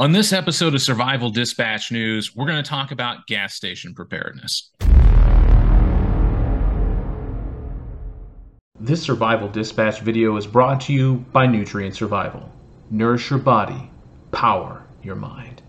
On 0.00 0.12
this 0.12 0.32
episode 0.32 0.76
of 0.76 0.80
Survival 0.80 1.28
Dispatch 1.28 1.90
News, 1.90 2.36
we're 2.36 2.46
going 2.46 2.62
to 2.62 2.68
talk 2.68 2.92
about 2.92 3.26
gas 3.26 3.56
station 3.56 3.94
preparedness. 3.96 4.70
This 8.78 9.02
Survival 9.02 9.48
Dispatch 9.48 9.98
video 10.02 10.36
is 10.36 10.46
brought 10.46 10.80
to 10.82 10.92
you 10.92 11.16
by 11.32 11.48
Nutrient 11.48 11.96
Survival. 11.96 12.48
Nourish 12.92 13.28
your 13.28 13.40
body, 13.40 13.90
power 14.30 14.86
your 15.02 15.16
mind. 15.16 15.62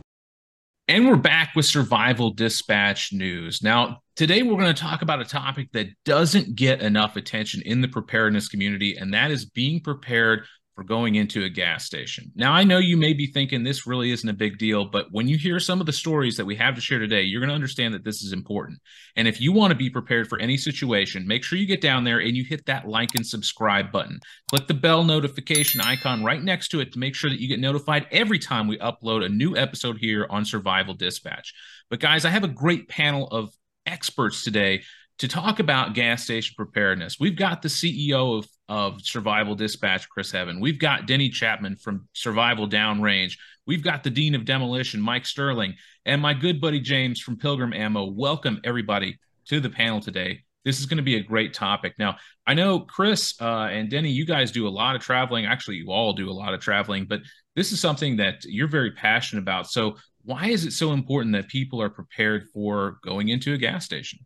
And 0.87 1.07
we're 1.07 1.15
back 1.15 1.55
with 1.55 1.65
Survival 1.65 2.29
Dispatch 2.29 3.11
News. 3.11 3.63
Now, 3.63 4.03
today 4.15 4.43
we're 4.43 4.59
going 4.59 4.71
to 4.71 4.79
talk 4.79 5.01
about 5.01 5.21
a 5.21 5.25
topic 5.25 5.71
that 5.71 5.87
doesn't 6.05 6.55
get 6.55 6.81
enough 6.81 7.15
attention 7.15 7.63
in 7.65 7.81
the 7.81 7.87
preparedness 7.87 8.47
community, 8.47 8.95
and 8.95 9.11
that 9.11 9.31
is 9.31 9.45
being 9.45 9.81
prepared 9.81 10.45
going 10.83 11.15
into 11.15 11.43
a 11.43 11.49
gas 11.49 11.85
station. 11.85 12.31
Now, 12.35 12.53
I 12.53 12.63
know 12.63 12.77
you 12.77 12.97
may 12.97 13.13
be 13.13 13.27
thinking 13.27 13.63
this 13.63 13.87
really 13.87 14.11
isn't 14.11 14.29
a 14.29 14.33
big 14.33 14.57
deal, 14.57 14.85
but 14.85 15.07
when 15.11 15.27
you 15.27 15.37
hear 15.37 15.59
some 15.59 15.79
of 15.79 15.85
the 15.85 15.93
stories 15.93 16.37
that 16.37 16.45
we 16.45 16.55
have 16.55 16.75
to 16.75 16.81
share 16.81 16.99
today, 16.99 17.23
you're 17.23 17.41
going 17.41 17.49
to 17.49 17.55
understand 17.55 17.93
that 17.93 18.03
this 18.03 18.21
is 18.21 18.33
important. 18.33 18.79
And 19.15 19.27
if 19.27 19.41
you 19.41 19.51
want 19.51 19.71
to 19.71 19.77
be 19.77 19.89
prepared 19.89 20.27
for 20.27 20.39
any 20.39 20.57
situation, 20.57 21.27
make 21.27 21.43
sure 21.43 21.57
you 21.57 21.65
get 21.65 21.81
down 21.81 22.03
there 22.03 22.19
and 22.19 22.35
you 22.35 22.43
hit 22.43 22.65
that 22.65 22.87
like 22.87 23.09
and 23.15 23.25
subscribe 23.25 23.91
button. 23.91 24.19
Click 24.49 24.67
the 24.67 24.73
bell 24.73 25.03
notification 25.03 25.81
icon 25.81 26.23
right 26.23 26.43
next 26.43 26.69
to 26.69 26.79
it 26.79 26.93
to 26.93 26.99
make 26.99 27.15
sure 27.15 27.29
that 27.29 27.41
you 27.41 27.47
get 27.47 27.59
notified 27.59 28.07
every 28.11 28.39
time 28.39 28.67
we 28.67 28.77
upload 28.77 29.25
a 29.25 29.29
new 29.29 29.55
episode 29.55 29.97
here 29.97 30.27
on 30.29 30.45
Survival 30.45 30.93
Dispatch. 30.93 31.53
But, 31.89 31.99
guys, 31.99 32.25
I 32.25 32.29
have 32.29 32.43
a 32.43 32.49
great 32.49 32.87
panel 32.87 33.27
of 33.27 33.51
experts 33.85 34.43
today 34.43 34.83
to 35.19 35.27
talk 35.27 35.59
about 35.59 35.93
gas 35.93 36.23
station 36.23 36.55
preparedness. 36.57 37.19
We've 37.19 37.35
got 37.35 37.61
the 37.61 37.67
CEO 37.67 38.39
of, 38.39 38.47
of 38.69 39.01
Survival 39.01 39.55
Dispatch, 39.55 40.07
Chris 40.07 40.31
Heaven. 40.31 40.59
We've 40.59 40.79
got 40.79 41.07
Denny 41.07 41.29
Chapman 41.29 41.75
from 41.75 42.07
Survival 42.13 42.69
Downrange. 42.69 43.33
We've 43.65 43.83
got 43.83 44.03
the 44.03 44.11
Dean 44.11 44.35
of 44.35 44.45
Demolition, 44.45 45.01
Mike 45.01 45.25
Sterling, 45.25 45.73
and 46.05 46.21
my 46.21 46.35
good 46.35 46.61
buddy 46.61 46.79
James 46.79 47.19
from 47.19 47.37
Pilgrim 47.37 47.73
Ammo. 47.73 48.05
Welcome, 48.05 48.61
everybody, 48.63 49.17
to 49.47 49.59
the 49.59 49.69
panel 49.69 49.99
today. 49.99 50.43
This 50.63 50.79
is 50.79 50.85
going 50.85 50.97
to 50.97 51.03
be 51.03 51.15
a 51.15 51.23
great 51.23 51.53
topic. 51.53 51.95
Now, 51.97 52.17
I 52.45 52.53
know 52.53 52.81
Chris 52.81 53.33
uh, 53.41 53.69
and 53.71 53.89
Denny, 53.89 54.11
you 54.11 54.25
guys 54.25 54.51
do 54.51 54.67
a 54.67 54.69
lot 54.69 54.95
of 54.95 55.01
traveling. 55.01 55.45
Actually, 55.45 55.77
you 55.77 55.91
all 55.91 56.13
do 56.13 56.29
a 56.29 56.31
lot 56.31 56.53
of 56.53 56.59
traveling, 56.59 57.05
but 57.05 57.21
this 57.55 57.71
is 57.71 57.79
something 57.79 58.17
that 58.17 58.43
you're 58.43 58.67
very 58.67 58.91
passionate 58.91 59.41
about. 59.41 59.69
So, 59.69 59.95
why 60.23 60.47
is 60.47 60.65
it 60.65 60.73
so 60.73 60.91
important 60.91 61.33
that 61.33 61.47
people 61.47 61.81
are 61.81 61.89
prepared 61.89 62.49
for 62.53 62.99
going 63.03 63.29
into 63.29 63.53
a 63.53 63.57
gas 63.57 63.83
station? 63.85 64.19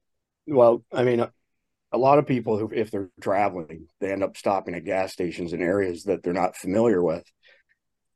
Well, 0.47 0.83
I 0.91 1.03
mean, 1.03 1.25
a 1.93 1.97
lot 1.97 2.17
of 2.17 2.25
people 2.25 2.57
who, 2.57 2.69
if 2.73 2.89
they're 2.89 3.09
traveling, 3.21 3.87
they 4.01 4.11
end 4.11 4.23
up 4.23 4.35
stopping 4.35 4.73
at 4.73 4.83
gas 4.83 5.13
stations 5.13 5.53
in 5.53 5.61
areas 5.61 6.03
that 6.05 6.23
they're 6.23 6.33
not 6.33 6.57
familiar 6.57 7.01
with. 7.01 7.23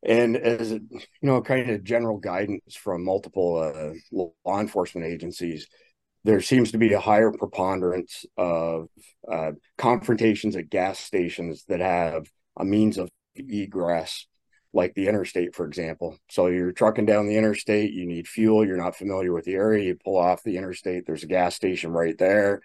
And 0.03 0.36
as 0.36 0.72
you 0.72 1.00
know, 1.22 1.42
kind 1.42 1.70
of 1.70 1.83
general 1.83 2.17
guidance 2.17 2.75
from 2.75 3.03
multiple 3.03 3.58
uh, 3.58 3.94
law 4.11 4.59
enforcement 4.59 5.08
agencies, 5.08 5.67
there 6.23 6.42
seems 6.42 6.72
to 6.72 6.78
be 6.78 6.94
a 6.94 7.00
higher 7.00 7.31
preponderance 7.31 8.25
of 8.36 8.88
uh, 9.31 9.52
confrontations 9.78 10.55
at 10.55 10.70
gas 10.70 11.00
stations 11.00 11.64
that 11.67 11.80
have 11.80 12.28
a 12.58 12.66
means 12.66 12.98
of 12.98 13.09
egress, 13.36 14.25
like 14.73 14.94
the 14.95 15.08
interstate, 15.08 15.55
for 15.55 15.66
example. 15.66 16.17
So 16.30 16.48
you're 16.48 16.72
trucking 16.72 17.05
down 17.05 17.28
the 17.28 17.38
interstate, 17.38 17.94
you 17.94 18.05
need 18.05 18.28
fuel, 18.28 18.66
you're 18.66 18.78
not 18.78 18.95
familiar 18.95 19.33
with 19.33 19.45
the 19.45 19.53
area, 19.53 19.86
you 19.86 19.95
pull 20.03 20.17
off 20.17 20.44
the 20.44 20.58
interstate, 20.58 21.05
there's 21.05 21.23
a 21.23 21.28
gas 21.28 21.55
station 21.55 21.92
right 21.92 22.17
there. 22.17 22.61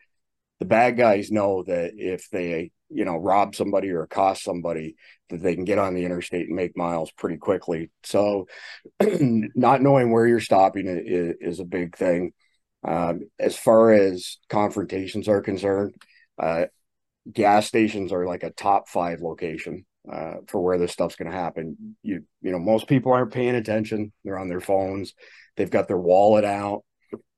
The 0.63 0.69
bad 0.69 0.97
guys 0.97 1.33
know 1.33 1.65
that 1.65 1.95
if 1.97 2.31
they, 2.31 2.71
you 2.89 3.05
know, 3.05 3.17
rob 3.17 3.57
somebody 3.57 3.91
or 3.91 4.07
cost 4.07 4.45
somebody, 4.45 4.95
that 5.31 5.43
they 5.43 5.57
can 5.57 5.65
get 5.65 5.81
on 5.81 5.93
the 5.93 6.05
interstate 6.05 6.47
and 6.47 6.55
make 6.55 6.77
miles 6.77 7.11
pretty 7.11 7.37
quickly. 7.37 7.91
So, 8.05 8.47
not 9.01 9.83
knowing 9.83 10.13
where 10.13 10.25
you're 10.25 10.39
stopping 10.39 10.87
is, 10.87 11.35
is 11.41 11.59
a 11.59 11.65
big 11.65 11.97
thing. 11.97 12.33
Um, 12.85 13.23
as 13.41 13.57
far 13.57 13.93
as 13.93 14.39
confrontations 14.49 15.27
are 15.27 15.41
concerned, 15.41 15.97
uh, 16.39 16.67
gas 17.29 17.67
stations 17.67 18.13
are 18.13 18.25
like 18.25 18.45
a 18.45 18.53
top 18.53 18.89
five 18.89 19.21
location 19.21 19.85
uh, 20.09 20.35
for 20.47 20.61
where 20.61 20.79
this 20.79 20.93
stuff's 20.93 21.17
going 21.17 21.29
to 21.29 21.37
happen. 21.37 21.97
You 22.05 22.25
you 22.41 22.53
know 22.53 22.61
most 22.61 22.87
people 22.87 23.13
aren't 23.13 23.33
paying 23.33 23.57
attention. 23.57 24.13
They're 24.23 24.39
on 24.39 24.49
their 24.49 24.61
phones. 24.61 25.13
They've 25.57 25.69
got 25.69 25.89
their 25.89 25.99
wallet 25.99 26.45
out. 26.45 26.85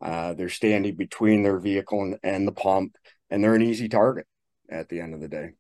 Uh, 0.00 0.34
they're 0.34 0.48
standing 0.48 0.94
between 0.94 1.42
their 1.42 1.58
vehicle 1.58 2.02
and, 2.02 2.18
and 2.22 2.46
the 2.46 2.52
pump, 2.52 2.96
and 3.30 3.42
they're 3.42 3.54
an 3.54 3.62
easy 3.62 3.88
target 3.88 4.26
at 4.68 4.88
the 4.88 5.00
end 5.00 5.14
of 5.14 5.20
the 5.20 5.28
day. 5.28 5.50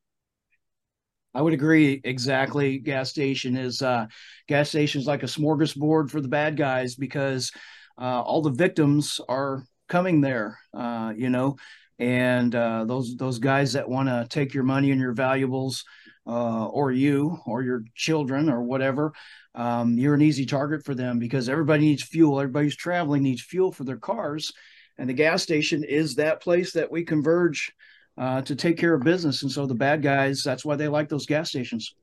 I 1.34 1.42
would 1.42 1.52
agree 1.52 2.00
exactly. 2.04 2.78
Gas 2.78 3.10
station 3.10 3.56
is 3.56 3.82
uh, 3.82 4.06
gas 4.46 4.68
station 4.68 5.00
is 5.00 5.06
like 5.06 5.24
a 5.24 5.26
smorgasbord 5.26 6.10
for 6.10 6.20
the 6.20 6.28
bad 6.28 6.56
guys 6.56 6.94
because 6.94 7.50
uh, 7.98 8.22
all 8.22 8.40
the 8.40 8.50
victims 8.50 9.20
are 9.28 9.64
coming 9.88 10.20
there. 10.20 10.58
Uh, 10.72 11.12
you 11.16 11.30
know, 11.30 11.56
and 11.98 12.54
uh, 12.54 12.84
those 12.84 13.16
those 13.16 13.38
guys 13.40 13.72
that 13.72 13.88
want 13.88 14.08
to 14.08 14.26
take 14.30 14.54
your 14.54 14.62
money 14.62 14.92
and 14.92 15.00
your 15.00 15.12
valuables 15.12 15.84
uh, 16.26 16.66
or 16.66 16.92
you 16.92 17.38
or 17.46 17.62
your 17.62 17.84
children 17.94 18.48
or 18.48 18.62
whatever, 18.62 19.12
um, 19.54 19.98
you're 19.98 20.14
an 20.14 20.22
easy 20.22 20.46
target 20.46 20.84
for 20.84 20.94
them 20.94 21.18
because 21.18 21.48
everybody 21.48 21.82
needs 21.86 22.02
fuel. 22.04 22.40
Everybody's 22.40 22.76
traveling 22.76 23.22
needs 23.22 23.42
fuel 23.42 23.72
for 23.72 23.84
their 23.84 23.96
cars, 23.96 24.52
and 24.98 25.08
the 25.08 25.14
gas 25.14 25.42
station 25.42 25.84
is 25.84 26.14
that 26.14 26.40
place 26.40 26.72
that 26.72 26.90
we 26.90 27.04
converge 27.04 27.72
uh, 28.16 28.42
to 28.42 28.54
take 28.54 28.78
care 28.78 28.94
of 28.94 29.02
business. 29.02 29.42
And 29.42 29.50
so 29.50 29.66
the 29.66 29.74
bad 29.74 30.02
guys, 30.02 30.42
that's 30.42 30.64
why 30.64 30.76
they 30.76 30.88
like 30.88 31.08
those 31.08 31.26
gas 31.26 31.48
stations. 31.48 31.94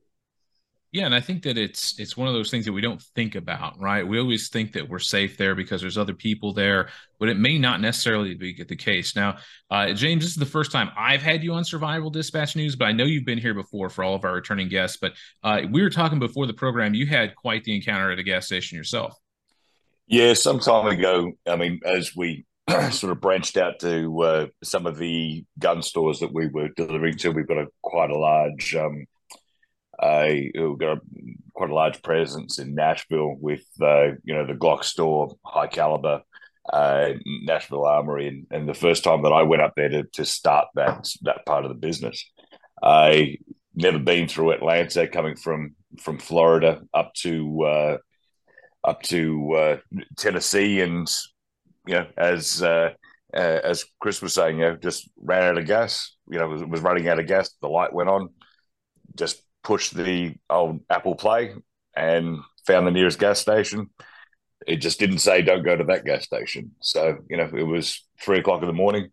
Yeah, 0.94 1.06
and 1.06 1.16
I 1.16 1.22
think 1.22 1.44
that 1.44 1.58
it's 1.58 1.98
it's 2.02 2.18
one 2.18 2.28
of 2.28 2.34
those 2.34 2.52
things 2.52 2.66
that 2.66 2.74
we 2.74 2.82
don't 2.82 3.02
think 3.16 3.36
about, 3.36 3.80
right? 3.80 4.06
We 4.06 4.20
always 4.20 4.50
think 4.50 4.74
that 4.74 4.90
we're 4.90 5.00
safe 5.00 5.38
there 5.38 5.56
because 5.56 5.80
there's 5.80 5.98
other 5.98 6.14
people 6.14 6.54
there, 6.54 6.90
but 7.18 7.30
it 7.30 7.38
may 7.38 7.58
not 7.58 7.80
necessarily 7.80 8.36
be 8.36 8.62
the 8.62 8.76
case. 8.76 9.16
Now, 9.16 9.38
uh, 9.70 9.94
James, 9.94 10.24
this 10.24 10.32
is 10.32 10.38
the 10.38 10.46
first 10.46 10.70
time 10.70 10.90
I've 10.98 11.22
had 11.22 11.46
you 11.46 11.54
on 11.54 11.64
Survival 11.64 12.10
Dispatch 12.10 12.58
News, 12.58 12.76
but 12.76 12.90
I 12.90 12.92
know 12.92 13.06
you've 13.06 13.24
been 13.24 13.38
here 13.38 13.54
before 13.54 13.90
for 13.90 14.04
all 14.04 14.16
of 14.16 14.26
our 14.26 14.34
returning 14.34 14.68
guests. 14.68 14.98
But 14.98 15.14
uh, 15.44 15.62
we 15.72 15.82
were 15.82 15.90
talking 15.90 16.20
before 16.20 16.46
the 16.46 16.54
program; 16.54 16.94
you 16.94 17.06
had 17.06 17.38
quite 17.38 17.64
the 17.64 17.74
encounter 17.74 18.12
at 18.12 18.20
a 18.20 18.24
gas 18.24 18.48
station 18.48 18.78
yourself. 18.78 19.18
Yeah, 20.08 20.34
some 20.34 20.60
time 20.60 20.88
ago. 20.88 21.32
I 21.48 21.56
mean, 21.56 21.80
as 21.86 22.18
we 22.18 22.44
sort 22.92 23.12
of 23.12 23.22
branched 23.22 23.58
out 23.58 23.80
to 23.80 24.22
uh, 24.22 24.48
some 24.64 24.86
of 24.86 24.98
the 24.98 25.46
gun 25.60 25.82
stores 25.82 26.20
that 26.20 26.34
we 26.34 26.48
were 26.48 26.70
delivering 26.70 27.18
to, 27.18 27.32
we've 27.32 27.48
got 27.48 27.58
a 27.58 27.68
quite 27.82 28.10
a 28.10 28.18
large. 28.18 28.76
Um, 28.76 29.06
we've 30.02 30.78
got 30.80 30.98
a, 30.98 31.02
quite 31.54 31.70
a 31.70 31.76
large 31.76 32.02
presence 32.02 32.60
in 32.60 32.74
Nashville 32.74 33.36
with 33.40 33.66
uh, 33.82 34.12
you 34.24 34.34
know 34.34 34.46
the 34.46 34.54
Glock 34.54 34.84
store, 34.84 35.36
high 35.46 35.68
caliber, 35.68 36.22
uh, 36.72 37.10
Nashville 37.26 37.86
Armory, 37.86 38.28
and, 38.28 38.48
and, 38.52 38.70
the 38.70 38.74
first 38.74 39.04
time 39.04 39.24
that 39.24 39.34
I 39.34 39.44
went 39.44 39.62
up 39.62 39.74
there 39.76 39.90
to, 39.90 40.04
to 40.04 40.26
start 40.26 40.68
that 40.76 41.08
that 41.24 41.46
part 41.46 41.66
of 41.66 41.70
the 41.70 41.76
business, 41.76 42.30
I 42.82 43.38
never 43.76 44.00
been 44.00 44.28
through 44.28 44.52
Atlanta, 44.52 45.08
coming 45.08 45.36
from 45.36 45.76
from 46.00 46.20
Florida 46.20 46.82
up 46.94 47.14
to 47.16 47.64
uh, 47.64 47.98
up 48.84 49.02
to 49.04 49.54
uh, 49.54 49.78
Tennessee, 50.18 50.82
and 50.82 51.08
you 51.86 51.94
know 51.96 52.08
as 52.18 52.62
uh, 52.64 52.92
as 53.34 53.86
Chris 54.00 54.22
was 54.22 54.34
saying, 54.34 54.58
you 54.58 54.66
know, 54.66 54.76
just 54.76 55.10
ran 55.18 55.44
out 55.44 55.58
of 55.58 55.66
gas. 55.66 56.16
You 56.30 56.40
know, 56.40 56.48
was, 56.48 56.64
was 56.64 56.82
running 56.82 57.08
out 57.08 57.20
of 57.20 57.28
gas. 57.28 57.52
The 57.62 57.70
light 57.70 57.94
went 57.94 58.10
on. 58.10 58.30
Just 59.16 59.42
pushed 59.64 59.94
the 59.94 60.36
old 60.50 60.82
Apple 60.90 61.16
Play 61.16 61.54
and 61.96 62.40
found 62.66 62.88
the 62.88 62.92
nearest 62.92 63.20
gas 63.20 63.40
station. 63.40 63.90
It 64.68 64.78
just 64.78 65.00
didn't 65.00 65.20
say 65.20 65.42
don't 65.42 65.64
go 65.64 65.76
to 65.76 65.84
that 65.86 66.06
gas 66.06 66.24
station. 66.24 66.72
So 66.82 67.18
you 67.30 67.38
know 67.38 67.50
it 67.56 67.64
was 67.64 68.06
three 68.22 68.40
o'clock 68.40 68.62
in 68.62 68.68
the 68.68 68.74
morning, 68.74 69.10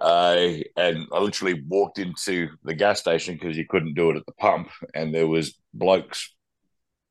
uh, 0.00 0.54
and 0.76 1.06
I 1.12 1.18
literally 1.18 1.62
walked 1.66 1.98
into 1.98 2.48
the 2.64 2.74
gas 2.74 3.00
station 3.00 3.34
because 3.34 3.56
you 3.56 3.66
couldn't 3.66 3.94
do 3.94 4.10
it 4.10 4.16
at 4.16 4.26
the 4.26 4.32
pump, 4.32 4.70
and 4.94 5.14
there 5.14 5.26
was 5.26 5.58
blokes 5.72 6.34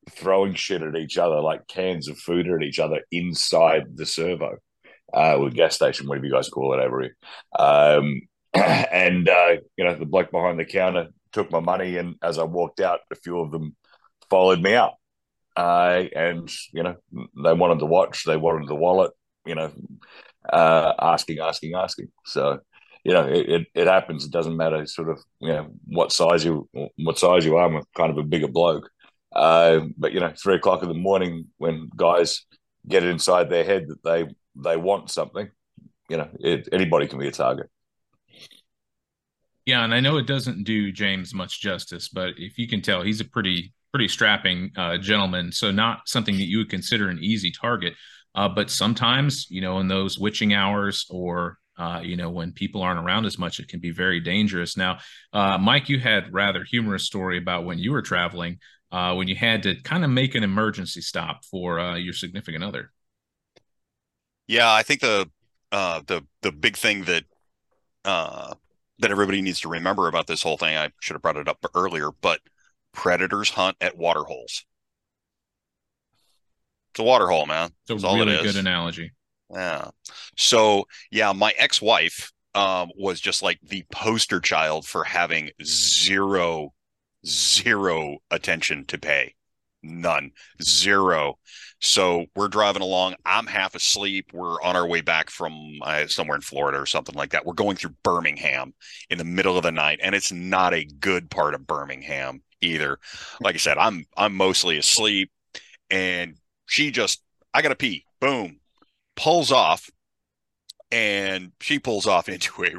throwing 0.10 0.54
shit 0.56 0.82
at 0.82 0.96
each 0.96 1.18
other 1.18 1.40
like 1.42 1.68
cans 1.68 2.08
of 2.08 2.18
food 2.18 2.48
at 2.48 2.64
each 2.64 2.80
other 2.80 3.02
inside 3.12 3.96
the 3.96 4.06
servo, 4.06 4.58
uh, 5.14 5.38
gas 5.50 5.76
station, 5.76 6.08
whatever 6.08 6.26
you 6.26 6.34
guys 6.34 6.50
call 6.50 6.74
it 6.74 6.84
over 6.84 7.02
here. 7.02 7.16
Um, 7.58 8.22
and 8.54 9.30
uh, 9.30 9.58
you 9.78 9.86
know 9.86 9.96
the 9.96 10.06
bloke 10.06 10.32
behind 10.32 10.60
the 10.60 10.66
counter 10.66 11.08
took 11.32 11.52
my 11.52 11.60
money, 11.60 11.98
and 11.98 12.16
as 12.22 12.38
I 12.38 12.44
walked 12.44 12.80
out, 12.80 13.00
a 13.12 13.16
few 13.16 13.40
of 13.40 13.52
them 13.52 13.76
followed 14.30 14.62
me 14.62 14.76
out. 14.76 14.94
Uh, 15.56 16.06
and 16.16 16.50
you 16.74 16.84
know, 16.84 16.96
they 17.12 17.54
wanted 17.54 17.80
the 17.80 17.86
watch, 17.86 18.24
they 18.24 18.38
wanted 18.38 18.68
the 18.68 18.76
wallet, 18.76 19.12
you 19.46 19.56
know, 19.56 19.72
uh, 20.52 20.94
asking, 21.00 21.40
asking, 21.40 21.74
asking. 21.76 22.08
So, 22.26 22.60
you 23.04 23.14
know, 23.14 23.28
it, 23.28 23.50
it, 23.50 23.68
it, 23.74 23.88
happens. 23.88 24.26
It 24.26 24.32
doesn't 24.32 24.56
matter, 24.56 24.86
sort 24.86 25.10
of, 25.10 25.20
you 25.40 25.50
know, 25.50 25.70
what 25.86 26.12
size 26.12 26.46
you 26.46 26.70
what 26.98 27.20
size 27.20 27.46
you 27.46 27.58
are. 27.58 27.66
I'm 27.66 27.84
kind 27.96 28.12
of 28.12 28.18
a 28.18 28.24
bigger 28.24 28.48
bloke, 28.48 28.90
uh, 29.34 29.82
but 29.98 30.14
you 30.14 30.20
know, 30.20 30.34
three 30.42 30.56
o'clock 30.56 30.82
in 30.82 30.90
the 30.90 30.96
morning 30.96 31.48
when 31.58 31.90
guys 31.96 32.46
get 32.88 33.04
it 33.04 33.10
inside 33.10 33.50
their 33.50 33.64
head 33.64 33.88
that 33.88 34.04
they 34.04 34.28
they 34.56 34.78
want 34.78 35.12
something, 35.12 35.50
you 36.10 36.18
know, 36.18 36.30
it, 36.40 36.70
anybody 36.72 37.08
can 37.08 37.20
be 37.20 37.28
a 37.28 37.32
target. 37.32 37.70
Yeah, 39.66 39.84
and 39.84 39.94
I 39.94 40.00
know 40.00 40.18
it 40.18 40.26
doesn't 40.26 40.64
do 40.64 40.92
James 40.92 41.34
much 41.34 41.62
justice, 41.62 42.10
but 42.10 42.34
if 42.38 42.58
you 42.58 42.68
can 42.68 42.82
tell, 42.82 43.04
he's 43.04 43.22
a 43.22 43.26
pretty 43.26 43.74
pretty 43.92 44.08
strapping 44.08 44.72
uh, 44.76 44.98
gentleman, 44.98 45.52
so 45.52 45.72
not 45.72 46.02
something 46.08 46.36
that 46.36 46.48
you 46.48 46.60
would 46.60 46.70
consider 46.70 47.10
an 47.10 47.20
easy 47.22 47.52
target. 47.52 47.94
Uh, 48.36 48.48
but 48.48 48.70
sometimes, 48.70 49.48
you 49.50 49.62
know, 49.62 49.80
in 49.80 49.88
those 49.88 50.20
witching 50.20 50.54
hours 50.54 51.06
or 51.10 51.58
uh, 51.80 52.02
you 52.04 52.18
know, 52.18 52.30
when 52.30 52.52
people 52.52 52.82
aren't 52.82 53.00
around 53.00 53.26
as 53.26 53.40
much, 53.40 53.60
it 53.60 53.70
can 53.70 53.80
be 53.80 53.92
very 53.92 54.20
dangerous. 54.20 54.76
Now, 54.76 55.00
uh, 55.32 55.58
Mike, 55.58 55.88
you 55.88 55.98
had 55.98 56.34
rather 56.34 56.66
humorous 56.66 57.06
story 57.06 57.38
about 57.38 57.64
when 57.64 57.80
you 57.80 57.94
were 57.94 58.02
traveling, 58.02 58.60
uh, 58.92 59.14
when 59.16 59.28
you 59.28 59.36
had 59.36 59.64
to 59.64 59.76
kind 59.82 60.04
of 60.04 60.10
make 60.10 60.36
an 60.36 60.44
emergency 60.44 61.02
stop 61.02 61.46
for 61.46 61.80
uh, 61.80 61.96
your 61.96 62.14
significant 62.14 62.64
other. 62.64 62.92
Yeah, 64.48 64.72
I 64.72 64.84
think 64.84 65.02
the 65.02 65.30
uh, 65.72 66.02
the 66.08 66.26
the 66.42 66.52
big 66.52 66.76
thing 66.76 67.04
that 67.04 67.24
uh, 68.06 68.56
that 69.00 69.12
everybody 69.12 69.42
needs 69.42 69.60
to 69.62 69.70
remember 69.70 70.08
about 70.08 70.28
this 70.28 70.44
whole 70.44 70.58
thing, 70.58 70.76
I 70.76 70.92
should 71.00 71.14
have 71.14 71.22
brought 71.22 71.38
it 71.38 71.48
up 71.48 71.64
earlier, 71.76 72.10
but 72.22 72.42
predators 72.94 73.52
hunt 73.52 73.78
at 73.80 73.98
water 73.98 74.24
holes. 74.24 74.66
It's 76.92 77.00
a 77.00 77.04
water 77.04 77.28
hole, 77.28 77.46
man. 77.46 77.70
It's 77.88 77.92
a 77.92 77.94
That's 77.96 78.04
really 78.04 78.42
good 78.42 78.56
analogy. 78.56 79.12
Yeah. 79.54 79.90
So 80.38 80.86
yeah, 81.12 81.32
my 81.32 81.54
ex-wife 81.58 82.32
um, 82.56 82.90
was 82.98 83.22
just 83.22 83.44
like 83.44 83.60
the 83.62 83.86
poster 83.92 84.40
child 84.40 84.86
for 84.86 85.04
having 85.04 85.52
zero, 85.64 86.74
zero 87.26 88.18
attention 88.32 88.86
to 88.86 88.98
pay. 88.98 89.36
None. 89.82 90.32
Zero. 90.62 91.40
So 91.80 92.26
we're 92.36 92.50
driving 92.50 92.82
along. 92.82 93.16
I'm 93.26 93.48
half 93.48 93.76
asleep. 93.76 94.32
We're 94.34 94.62
on 94.62 94.76
our 94.76 94.86
way 94.86 95.02
back 95.02 95.30
from 95.30 95.80
uh, 95.82 96.08
somewhere 96.08 96.36
in 96.36 96.42
Florida 96.42 96.80
or 96.80 96.86
something 96.86 97.16
like 97.16 97.32
that. 97.32 97.46
We're 97.46 97.54
going 97.54 97.78
through 97.78 97.96
Birmingham 98.04 98.74
in 99.10 99.18
the 99.18 99.24
middle 99.24 99.58
of 99.58 99.64
the 99.64 99.72
night, 99.72 100.00
and 100.04 100.14
it's 100.14 100.32
not 100.32 100.74
a 100.74 100.84
good 100.84 101.30
part 101.30 101.54
of 101.56 101.66
Birmingham 101.66 102.42
either. 102.62 103.00
Like 103.42 103.56
I 103.56 103.60
said, 103.60 103.78
I'm 103.78 104.06
I'm 104.18 104.36
mostly 104.36 104.78
asleep, 104.78 105.32
and 105.90 106.36
she 106.66 106.92
just 106.92 107.24
I 107.54 107.62
gotta 107.62 107.76
pee. 107.76 108.06
Boom, 108.20 108.60
pulls 109.16 109.52
off, 109.52 109.90
and 110.92 111.52
she 111.62 111.80
pulls 111.80 112.08
off 112.08 112.30
into 112.30 112.64
a 112.64 112.72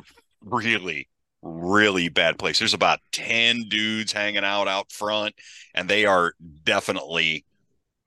really 0.42 1.08
really 1.42 2.08
bad 2.08 2.38
place. 2.38 2.58
There's 2.58 2.74
about 2.74 3.00
10 3.12 3.68
dudes 3.68 4.12
hanging 4.12 4.44
out 4.44 4.68
out 4.68 4.92
front, 4.92 5.34
and 5.74 5.88
they 5.88 6.04
are 6.04 6.34
definitely 6.64 7.44